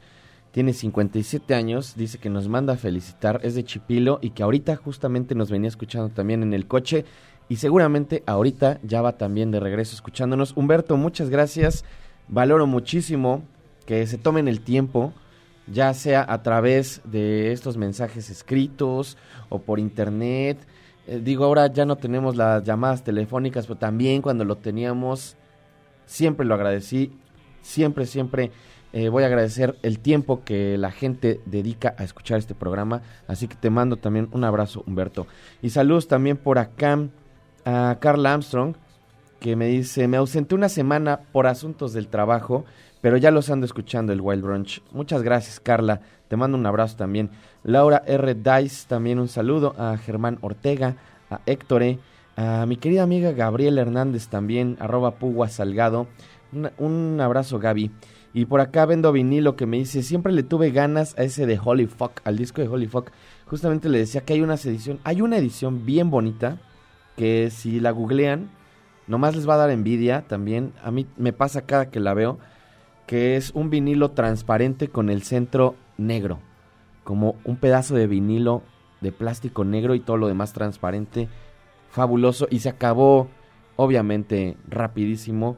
tiene 0.57 0.73
57 0.73 1.53
años, 1.53 1.93
dice 1.95 2.17
que 2.17 2.31
nos 2.31 2.47
manda 2.47 2.73
a 2.73 2.77
felicitar, 2.77 3.39
es 3.43 3.53
de 3.53 3.63
Chipilo 3.63 4.17
y 4.23 4.31
que 4.31 4.41
ahorita 4.41 4.75
justamente 4.75 5.35
nos 5.35 5.51
venía 5.51 5.67
escuchando 5.67 6.09
también 6.09 6.41
en 6.41 6.51
el 6.51 6.65
coche 6.65 7.05
y 7.47 7.57
seguramente 7.57 8.23
ahorita 8.25 8.79
ya 8.81 9.03
va 9.03 9.19
también 9.19 9.51
de 9.51 9.59
regreso 9.59 9.93
escuchándonos. 9.93 10.57
Humberto, 10.57 10.97
muchas 10.97 11.29
gracias, 11.29 11.85
valoro 12.27 12.65
muchísimo 12.65 13.43
que 13.85 14.07
se 14.07 14.17
tomen 14.17 14.47
el 14.47 14.61
tiempo, 14.61 15.13
ya 15.71 15.93
sea 15.93 16.25
a 16.27 16.41
través 16.41 17.01
de 17.03 17.51
estos 17.51 17.77
mensajes 17.77 18.31
escritos 18.31 19.15
o 19.49 19.59
por 19.59 19.77
internet. 19.77 20.57
Eh, 21.05 21.21
digo, 21.23 21.45
ahora 21.45 21.71
ya 21.71 21.85
no 21.85 21.97
tenemos 21.97 22.35
las 22.35 22.63
llamadas 22.63 23.03
telefónicas, 23.03 23.67
pero 23.67 23.77
también 23.77 24.23
cuando 24.23 24.43
lo 24.43 24.55
teníamos, 24.55 25.37
siempre 26.07 26.47
lo 26.47 26.55
agradecí, 26.55 27.11
siempre, 27.61 28.07
siempre 28.07 28.49
eh, 28.93 29.09
voy 29.09 29.23
a 29.23 29.27
agradecer 29.27 29.77
el 29.83 29.99
tiempo 29.99 30.43
que 30.43 30.77
la 30.77 30.91
gente 30.91 31.41
dedica 31.45 31.93
a 31.97 32.03
escuchar 32.03 32.39
este 32.39 32.55
programa. 32.55 33.01
Así 33.27 33.47
que 33.47 33.55
te 33.55 33.69
mando 33.69 33.97
también 33.97 34.29
un 34.31 34.43
abrazo, 34.43 34.83
Humberto. 34.87 35.27
Y 35.61 35.71
saludos 35.71 36.07
también 36.07 36.37
por 36.37 36.57
acá 36.57 36.99
a 37.65 37.97
Carla 37.99 38.33
Armstrong, 38.33 38.75
que 39.39 39.55
me 39.55 39.67
dice, 39.67 40.07
me 40.07 40.17
ausenté 40.17 40.55
una 40.55 40.69
semana 40.69 41.19
por 41.31 41.47
asuntos 41.47 41.93
del 41.93 42.07
trabajo, 42.07 42.65
pero 43.01 43.17
ya 43.17 43.29
los 43.29 43.49
ando 43.49 43.65
escuchando 43.65 44.13
el 44.13 44.21
Wild 44.21 44.43
Brunch. 44.43 44.81
Muchas 44.91 45.21
gracias, 45.21 45.59
Carla. 45.59 46.01
Te 46.27 46.37
mando 46.37 46.57
un 46.57 46.65
abrazo 46.65 46.95
también. 46.95 47.29
Laura 47.63 48.03
R. 48.05 48.35
Dice, 48.35 48.87
también 48.87 49.19
un 49.19 49.27
saludo. 49.27 49.75
A 49.77 49.97
Germán 49.97 50.39
Ortega, 50.41 50.95
a 51.29 51.41
Héctor 51.45 51.83
e, 51.83 51.99
a 52.35 52.65
mi 52.65 52.77
querida 52.77 53.03
amiga 53.03 53.31
Gabriela 53.31 53.81
Hernández 53.81 54.27
también, 54.27 54.77
arroba 54.79 55.15
Pugua 55.15 55.49
Salgado. 55.49 56.07
un 56.77 57.19
abrazo, 57.19 57.59
Gaby. 57.59 57.91
Y 58.33 58.45
por 58.45 58.61
acá 58.61 58.85
vendo 58.85 59.11
vinilo 59.11 59.55
que 59.55 59.65
me 59.65 59.77
dice, 59.77 60.03
siempre 60.03 60.33
le 60.33 60.43
tuve 60.43 60.71
ganas 60.71 61.17
a 61.17 61.23
ese 61.23 61.45
de 61.45 61.59
Holy 61.63 61.87
Fuck, 61.87 62.21
al 62.23 62.37
disco 62.37 62.61
de 62.61 62.67
Holy 62.67 62.87
Fuck. 62.87 63.11
Justamente 63.47 63.89
le 63.89 63.99
decía 63.99 64.21
que 64.21 64.33
hay 64.33 64.41
una 64.41 64.55
edición, 64.55 64.99
hay 65.03 65.21
una 65.21 65.37
edición 65.37 65.85
bien 65.85 66.09
bonita 66.09 66.59
que 67.15 67.49
si 67.49 67.79
la 67.79 67.91
googlean, 67.91 68.49
nomás 69.07 69.35
les 69.35 69.49
va 69.49 69.55
a 69.55 69.57
dar 69.57 69.71
envidia 69.71 70.25
también. 70.27 70.73
A 70.83 70.91
mí 70.91 71.07
me 71.17 71.33
pasa 71.33 71.65
cada 71.65 71.89
que 71.89 71.99
la 71.99 72.13
veo, 72.13 72.37
que 73.07 73.37
es 73.37 73.51
un 73.55 73.69
vinilo 73.69 74.11
transparente 74.11 74.89
con 74.89 75.09
el 75.09 75.23
centro 75.23 75.75
negro, 75.97 76.39
como 77.03 77.35
un 77.43 77.57
pedazo 77.57 77.95
de 77.95 78.07
vinilo 78.07 78.61
de 79.01 79.11
plástico 79.11 79.63
negro 79.63 79.95
y 79.95 79.99
todo 79.99 80.17
lo 80.17 80.27
demás 80.27 80.53
transparente, 80.53 81.27
fabuloso 81.89 82.47
y 82.49 82.59
se 82.59 82.69
acabó 82.69 83.29
obviamente 83.75 84.57
rapidísimo 84.67 85.57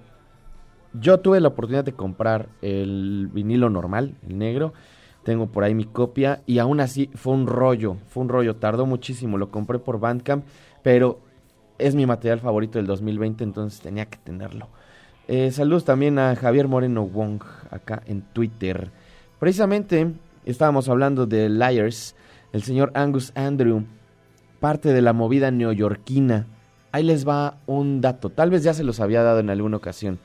yo 0.94 1.20
tuve 1.20 1.40
la 1.40 1.50
oportunidad 1.50 1.84
de 1.84 1.94
comprar 1.94 2.50
el 2.62 3.30
vinilo 3.32 3.70
normal, 3.70 4.16
el 4.28 4.38
negro. 4.38 4.74
Tengo 5.24 5.48
por 5.48 5.64
ahí 5.64 5.76
mi 5.76 5.86
copia 5.86 6.42
y 6.46 6.60
aún 6.60 6.80
así 6.80 7.10
fue 7.14 7.34
un 7.34 7.46
rollo, 7.46 7.98
fue 8.08 8.24
un 8.24 8.30
rollo, 8.30 8.56
tardó 8.56 8.86
muchísimo. 8.86 9.38
Lo 9.38 9.52
compré 9.52 9.80
por 9.80 10.00
Bandcamp, 10.00 10.46
pero 10.82 11.20
es 11.78 11.96
mi 11.96 12.06
material 12.06 12.40
favorito 12.40 12.80
del 12.80 12.88
2020, 12.88 13.44
entonces 13.44 13.82
tenía 13.82 14.06
que 14.06 14.18
tenerlo. 14.18 14.70
Eh, 15.28 15.52
saludos 15.52 15.86
también 15.86 16.18
a 16.18 16.36
Javier 16.36 16.68
Moreno 16.68 17.06
Wong 17.06 17.44
acá 17.70 18.02
en 18.08 18.22
Twitter. 18.22 18.90
Precisamente 19.40 20.12
estábamos 20.46 20.90
hablando 20.90 21.28
de 21.28 21.50
Liars, 21.50 22.16
el 22.52 22.64
señor 22.64 22.92
Angus 22.96 23.32
Andrew, 23.36 23.84
parte 24.60 24.92
de 24.92 25.02
la 25.02 25.14
movida 25.14 25.52
neoyorquina. 25.52 26.48
Ahí 26.92 27.04
les 27.04 27.28
va 27.28 27.58
un 27.68 28.02
dato, 28.02 28.32
tal 28.32 28.50
vez 28.50 28.64
ya 28.64 28.74
se 28.74 28.84
los 28.84 29.00
había 29.00 29.22
dado 29.22 29.40
en 29.40 29.52
alguna 29.52 29.78
ocasión. 29.78 30.20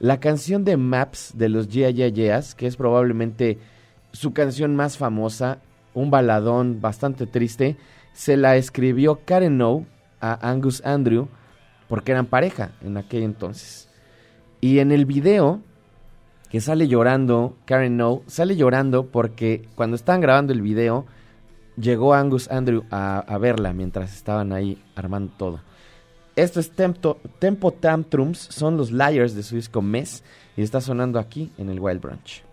La 0.00 0.20
canción 0.20 0.64
de 0.64 0.76
Maps 0.76 1.32
de 1.36 1.48
los 1.48 1.68
Yeah 1.68 1.90
Yeah 1.90 2.08
Yeahs, 2.08 2.54
que 2.54 2.66
es 2.66 2.76
probablemente 2.76 3.58
su 4.12 4.32
canción 4.32 4.76
más 4.76 4.96
famosa, 4.96 5.58
un 5.92 6.10
baladón 6.10 6.80
bastante 6.80 7.26
triste, 7.26 7.76
se 8.12 8.36
la 8.36 8.56
escribió 8.56 9.20
Karen 9.24 9.58
No 9.58 9.86
a 10.20 10.48
Angus 10.48 10.84
Andrew 10.84 11.28
porque 11.88 12.12
eran 12.12 12.26
pareja 12.26 12.70
en 12.80 12.96
aquel 12.96 13.24
entonces. 13.24 13.88
Y 14.60 14.78
en 14.78 14.92
el 14.92 15.04
video 15.04 15.62
que 16.48 16.60
sale 16.60 16.86
llorando 16.86 17.56
Karen 17.64 17.96
No, 17.96 18.22
sale 18.26 18.56
llorando 18.56 19.06
porque 19.06 19.68
cuando 19.74 19.96
estaban 19.96 20.20
grabando 20.20 20.52
el 20.52 20.62
video 20.62 21.06
llegó 21.76 22.14
Angus 22.14 22.48
Andrew 22.50 22.84
a, 22.90 23.18
a 23.18 23.38
verla 23.38 23.72
mientras 23.72 24.14
estaban 24.14 24.52
ahí 24.52 24.80
armando 24.94 25.32
todo. 25.36 25.60
Esto 26.38 26.60
es 26.60 26.70
Tempo, 26.70 27.16
Tempo 27.40 27.72
Tantrums, 27.72 28.38
son 28.38 28.76
los 28.76 28.92
Liars 28.92 29.34
de 29.34 29.42
su 29.42 29.56
disco 29.56 29.82
Mes 29.82 30.22
y 30.56 30.62
está 30.62 30.80
sonando 30.80 31.18
aquí 31.18 31.50
en 31.58 31.68
el 31.68 31.80
Wild 31.80 32.00
Branch. 32.00 32.44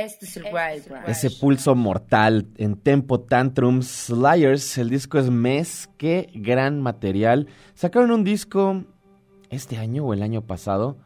Este 0.00 0.24
es 0.24 0.36
el 0.38 0.44
Wild 0.44 0.90
Ese 1.08 1.30
pulso 1.30 1.74
mortal 1.74 2.46
en 2.56 2.76
Tempo 2.76 3.20
Tantrums 3.20 4.08
Liars. 4.08 4.78
El 4.78 4.88
disco 4.88 5.18
es 5.18 5.28
Mes. 5.28 5.90
Qué 5.98 6.30
gran 6.34 6.80
material. 6.80 7.48
Sacaron 7.74 8.10
un 8.10 8.24
disco 8.24 8.84
este 9.50 9.76
año 9.76 10.06
o 10.06 10.14
el 10.14 10.22
año 10.22 10.40
pasado. 10.40 10.96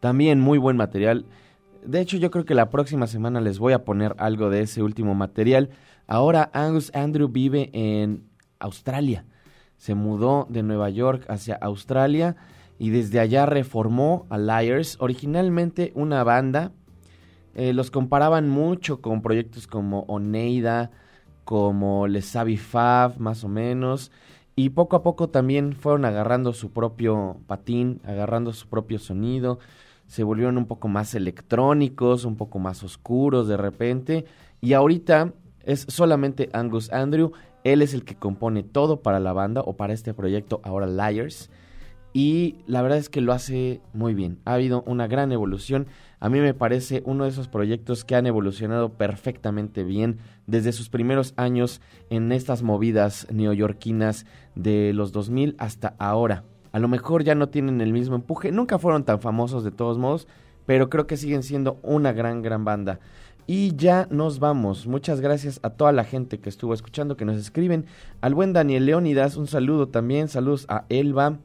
También 0.00 0.40
muy 0.40 0.58
buen 0.58 0.76
material. 0.76 1.26
De 1.84 2.00
hecho, 2.00 2.16
yo 2.16 2.32
creo 2.32 2.44
que 2.44 2.56
la 2.56 2.70
próxima 2.70 3.06
semana 3.06 3.40
les 3.40 3.60
voy 3.60 3.72
a 3.72 3.84
poner 3.84 4.16
algo 4.18 4.50
de 4.50 4.62
ese 4.62 4.82
último 4.82 5.14
material. 5.14 5.70
Ahora 6.08 6.50
Angus 6.52 6.90
Andrew 6.92 7.28
vive 7.28 7.70
en 7.72 8.24
Australia. 8.58 9.26
Se 9.76 9.94
mudó 9.94 10.48
de 10.50 10.64
Nueva 10.64 10.90
York 10.90 11.24
hacia 11.28 11.54
Australia 11.54 12.34
y 12.80 12.90
desde 12.90 13.20
allá 13.20 13.46
reformó 13.46 14.26
a 14.28 14.38
Liars, 14.38 14.96
originalmente 14.98 15.92
una 15.94 16.24
banda 16.24 16.72
eh, 17.54 17.72
los 17.72 17.90
comparaban 17.90 18.48
mucho 18.48 19.00
con 19.00 19.22
proyectos 19.22 19.66
como 19.66 20.00
Oneida, 20.02 20.90
como 21.44 22.06
Les 22.06 22.36
Fab, 22.60 23.18
más 23.18 23.44
o 23.44 23.48
menos. 23.48 24.12
Y 24.56 24.70
poco 24.70 24.96
a 24.96 25.02
poco 25.02 25.28
también 25.28 25.72
fueron 25.72 26.04
agarrando 26.04 26.52
su 26.52 26.70
propio 26.70 27.38
patín, 27.46 28.00
agarrando 28.04 28.52
su 28.52 28.68
propio 28.68 28.98
sonido. 28.98 29.58
Se 30.06 30.22
volvieron 30.22 30.58
un 30.58 30.66
poco 30.66 30.88
más 30.88 31.14
electrónicos, 31.14 32.24
un 32.24 32.36
poco 32.36 32.58
más 32.58 32.82
oscuros 32.82 33.48
de 33.48 33.56
repente. 33.56 34.26
Y 34.60 34.74
ahorita 34.74 35.32
es 35.64 35.86
solamente 35.88 36.50
Angus 36.52 36.92
Andrew. 36.92 37.32
Él 37.64 37.82
es 37.82 37.94
el 37.94 38.04
que 38.04 38.16
compone 38.16 38.62
todo 38.62 39.02
para 39.02 39.20
la 39.20 39.32
banda 39.32 39.60
o 39.62 39.76
para 39.76 39.92
este 39.92 40.14
proyecto, 40.14 40.60
ahora 40.62 40.86
Liars. 40.86 41.50
Y 42.12 42.56
la 42.66 42.82
verdad 42.82 42.98
es 42.98 43.08
que 43.08 43.20
lo 43.20 43.32
hace 43.32 43.80
muy 43.92 44.14
bien. 44.14 44.38
Ha 44.44 44.54
habido 44.54 44.82
una 44.86 45.06
gran 45.06 45.30
evolución. 45.30 45.86
A 46.18 46.28
mí 46.28 46.40
me 46.40 46.54
parece 46.54 47.02
uno 47.06 47.24
de 47.24 47.30
esos 47.30 47.48
proyectos 47.48 48.04
que 48.04 48.16
han 48.16 48.26
evolucionado 48.26 48.94
perfectamente 48.94 49.84
bien 49.84 50.18
desde 50.46 50.72
sus 50.72 50.88
primeros 50.88 51.34
años 51.36 51.80
en 52.10 52.32
estas 52.32 52.62
movidas 52.62 53.28
neoyorquinas 53.30 54.26
de 54.56 54.92
los 54.92 55.12
2000 55.12 55.54
hasta 55.58 55.94
ahora. 55.98 56.44
A 56.72 56.78
lo 56.78 56.88
mejor 56.88 57.24
ya 57.24 57.34
no 57.34 57.48
tienen 57.48 57.80
el 57.80 57.92
mismo 57.92 58.16
empuje, 58.16 58.52
nunca 58.52 58.78
fueron 58.78 59.04
tan 59.04 59.20
famosos 59.20 59.64
de 59.64 59.72
todos 59.72 59.98
modos, 59.98 60.28
pero 60.66 60.88
creo 60.88 61.06
que 61.06 61.16
siguen 61.16 61.42
siendo 61.42 61.80
una 61.82 62.12
gran, 62.12 62.42
gran 62.42 62.64
banda. 62.64 63.00
Y 63.46 63.74
ya 63.74 64.06
nos 64.10 64.38
vamos. 64.38 64.86
Muchas 64.86 65.20
gracias 65.20 65.58
a 65.64 65.70
toda 65.70 65.90
la 65.90 66.04
gente 66.04 66.38
que 66.38 66.48
estuvo 66.48 66.72
escuchando, 66.72 67.16
que 67.16 67.24
nos 67.24 67.36
escriben. 67.36 67.86
Al 68.20 68.34
buen 68.34 68.52
Daniel 68.52 68.86
Leónidas, 68.86 69.36
un 69.36 69.48
saludo 69.48 69.88
también. 69.88 70.28
Saludos 70.28 70.66
a 70.68 70.84
Elba. 70.88 71.38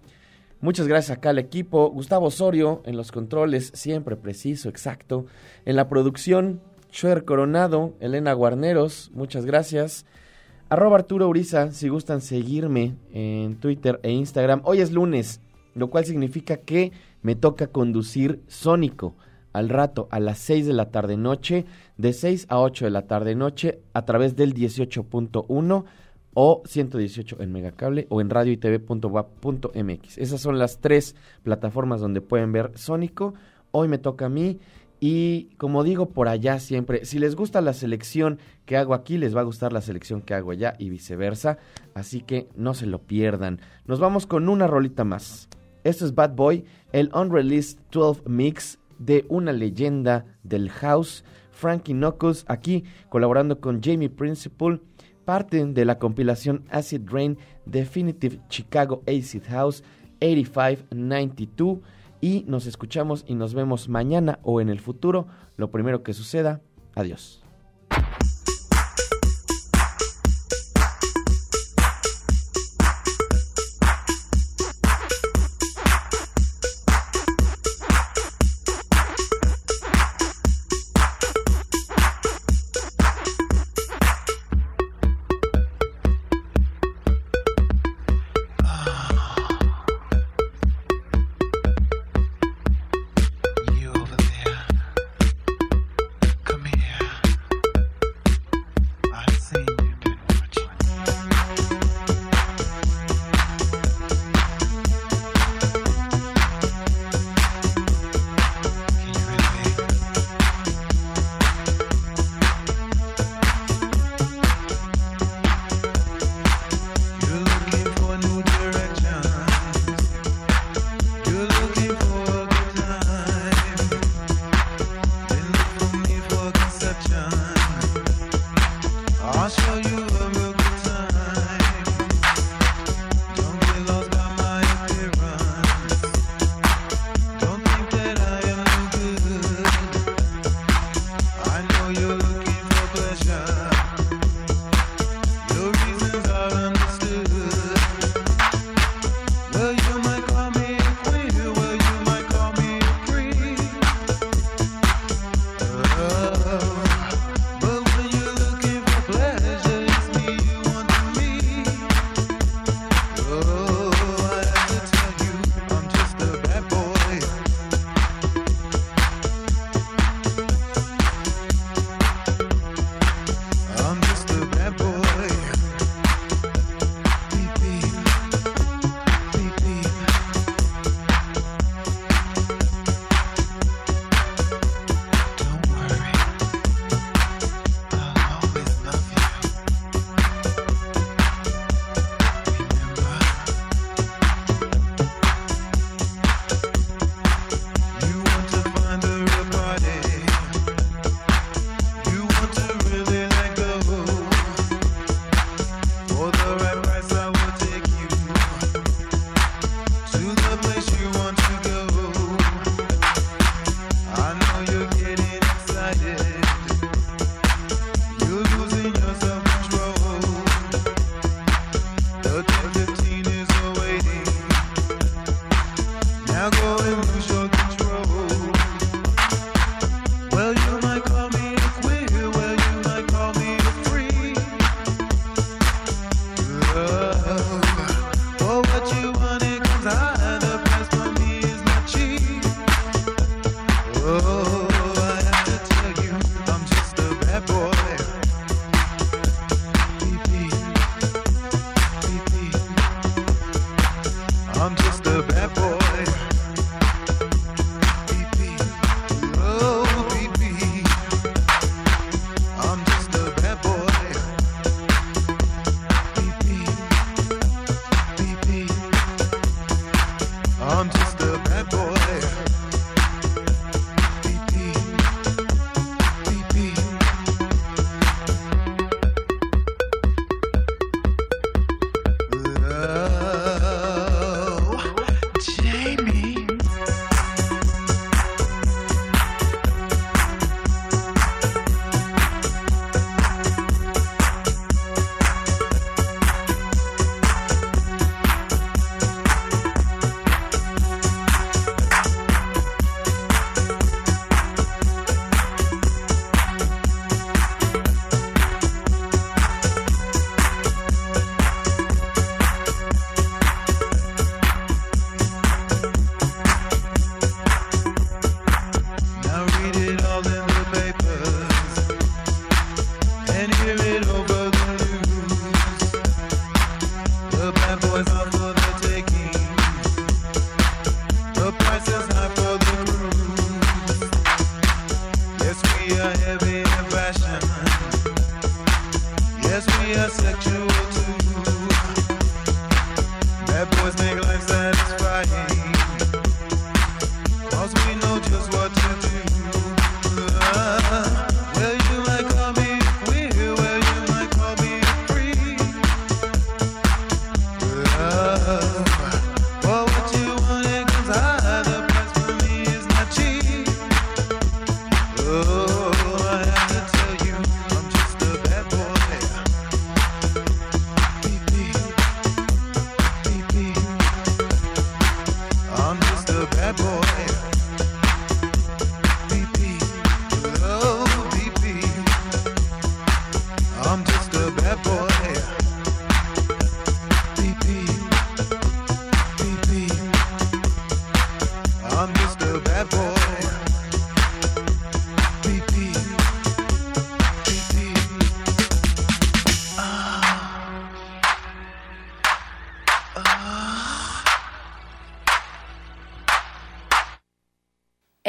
Muchas 0.66 0.88
gracias 0.88 1.16
acá 1.16 1.30
al 1.30 1.38
equipo. 1.38 1.92
Gustavo 1.92 2.26
Osorio 2.26 2.82
en 2.86 2.98
los 2.98 3.12
controles, 3.12 3.72
siempre 3.76 4.16
preciso, 4.16 4.68
exacto. 4.68 5.28
En 5.64 5.76
la 5.76 5.88
producción, 5.88 6.60
Schwer 6.92 7.24
Coronado, 7.24 7.94
Elena 8.00 8.34
Guarneros, 8.34 9.12
muchas 9.14 9.46
gracias. 9.46 10.08
Arroba 10.70 10.96
Arturo 10.96 11.30
Uriza, 11.30 11.72
si 11.72 11.88
gustan 11.90 12.20
seguirme 12.20 12.96
en 13.14 13.58
Twitter 13.58 14.00
e 14.02 14.10
Instagram. 14.10 14.62
Hoy 14.64 14.82
es 14.82 14.92
lunes, 14.92 15.40
lo 15.76 15.92
cual 15.92 16.06
significa 16.06 16.58
que 16.58 16.92
me 17.22 17.36
toca 17.36 17.68
conducir 17.68 18.42
Sónico 18.48 19.14
al 19.54 19.70
rato 19.70 20.08
a 20.10 20.20
las 20.20 20.40
6 20.40 20.66
de 20.66 20.74
la 20.74 20.90
tarde 20.90 21.16
noche, 21.16 21.66
de 21.98 22.12
6 22.12 22.48
a 22.50 22.60
8 22.60 22.86
de 22.86 22.92
la 22.92 23.06
tarde 23.06 23.36
noche, 23.36 23.82
a 23.94 24.04
través 24.04 24.36
del 24.36 24.56
18.1 24.56 25.86
o 26.36 26.62
118 26.66 27.38
en 27.40 27.52
Megacable 27.52 28.06
o 28.10 28.22
en 28.22 28.30
radio 28.30 28.52
y 28.52 28.58
mx 29.84 30.18
Esas 30.18 30.42
son 30.42 30.60
las 30.60 30.80
tres 30.80 31.16
plataformas 31.42 32.02
donde 32.02 32.22
pueden 32.22 32.52
ver 32.52 32.72
Sónico. 32.76 33.34
Hoy 33.72 33.88
me 33.88 33.98
toca 33.98 34.28
a 34.28 34.30
mí 34.30 34.60
y 35.00 35.46
como 35.58 35.84
digo 35.84 36.10
por 36.10 36.28
allá 36.28 36.60
siempre, 36.60 37.06
si 37.06 37.20
les 37.20 37.36
gusta 37.36 37.62
la 37.62 37.74
selección 37.74 38.40
que 38.66 38.78
hago 38.78 38.94
aquí, 38.94 39.18
les 39.18 39.36
va 39.36 39.42
a 39.42 39.46
gustar 39.46 39.74
la 39.74 39.82
selección 39.82 40.22
que 40.22 40.34
hago 40.34 40.52
allá 40.52 40.76
y 40.78 40.90
viceversa. 40.90 41.58
Así 41.94 42.22
que 42.22 42.50
no 42.56 42.74
se 42.74 42.86
lo 42.86 43.00
pierdan. 43.00 43.62
Nos 43.86 44.00
vamos 44.00 44.26
con 44.28 44.50
una 44.50 44.68
rolita 44.68 45.04
más. 45.04 45.50
Esto 45.84 46.06
es 46.06 46.16
Bad 46.16 46.36
Boy, 46.36 46.66
el 46.92 47.12
Unreleased 47.14 47.80
12 47.92 48.24
Mix 48.28 48.80
de 49.00 49.26
una 49.30 49.54
leyenda 49.54 50.26
del 50.44 50.70
house, 50.70 51.24
Frankie 51.52 51.94
Knuckles, 51.94 52.44
aquí 52.48 52.84
colaborando 53.10 53.62
con 53.62 53.82
Jamie 53.82 54.10
Principal 54.10 54.82
parten 55.26 55.74
de 55.74 55.86
la 55.86 56.00
compilación 56.00 56.64
Acid 56.70 57.02
Rain 57.06 57.38
Definitive 57.66 58.40
Chicago 58.48 59.04
Acid 59.08 59.44
House 59.50 59.84
8592 60.22 61.80
y 62.22 62.46
nos 62.48 62.66
escuchamos 62.66 63.26
y 63.28 63.36
nos 63.36 63.54
vemos 63.54 63.90
mañana 63.90 64.40
o 64.44 64.62
en 64.62 64.70
el 64.70 64.80
futuro. 64.80 65.28
Lo 65.58 65.72
primero 65.72 66.04
que 66.04 66.14
suceda, 66.14 66.62
adiós. 66.96 67.45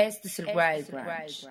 Este 0.07 0.29
es 0.29 0.39
el 0.39 0.47
Wild 0.47 0.91
Branch. 0.91 1.49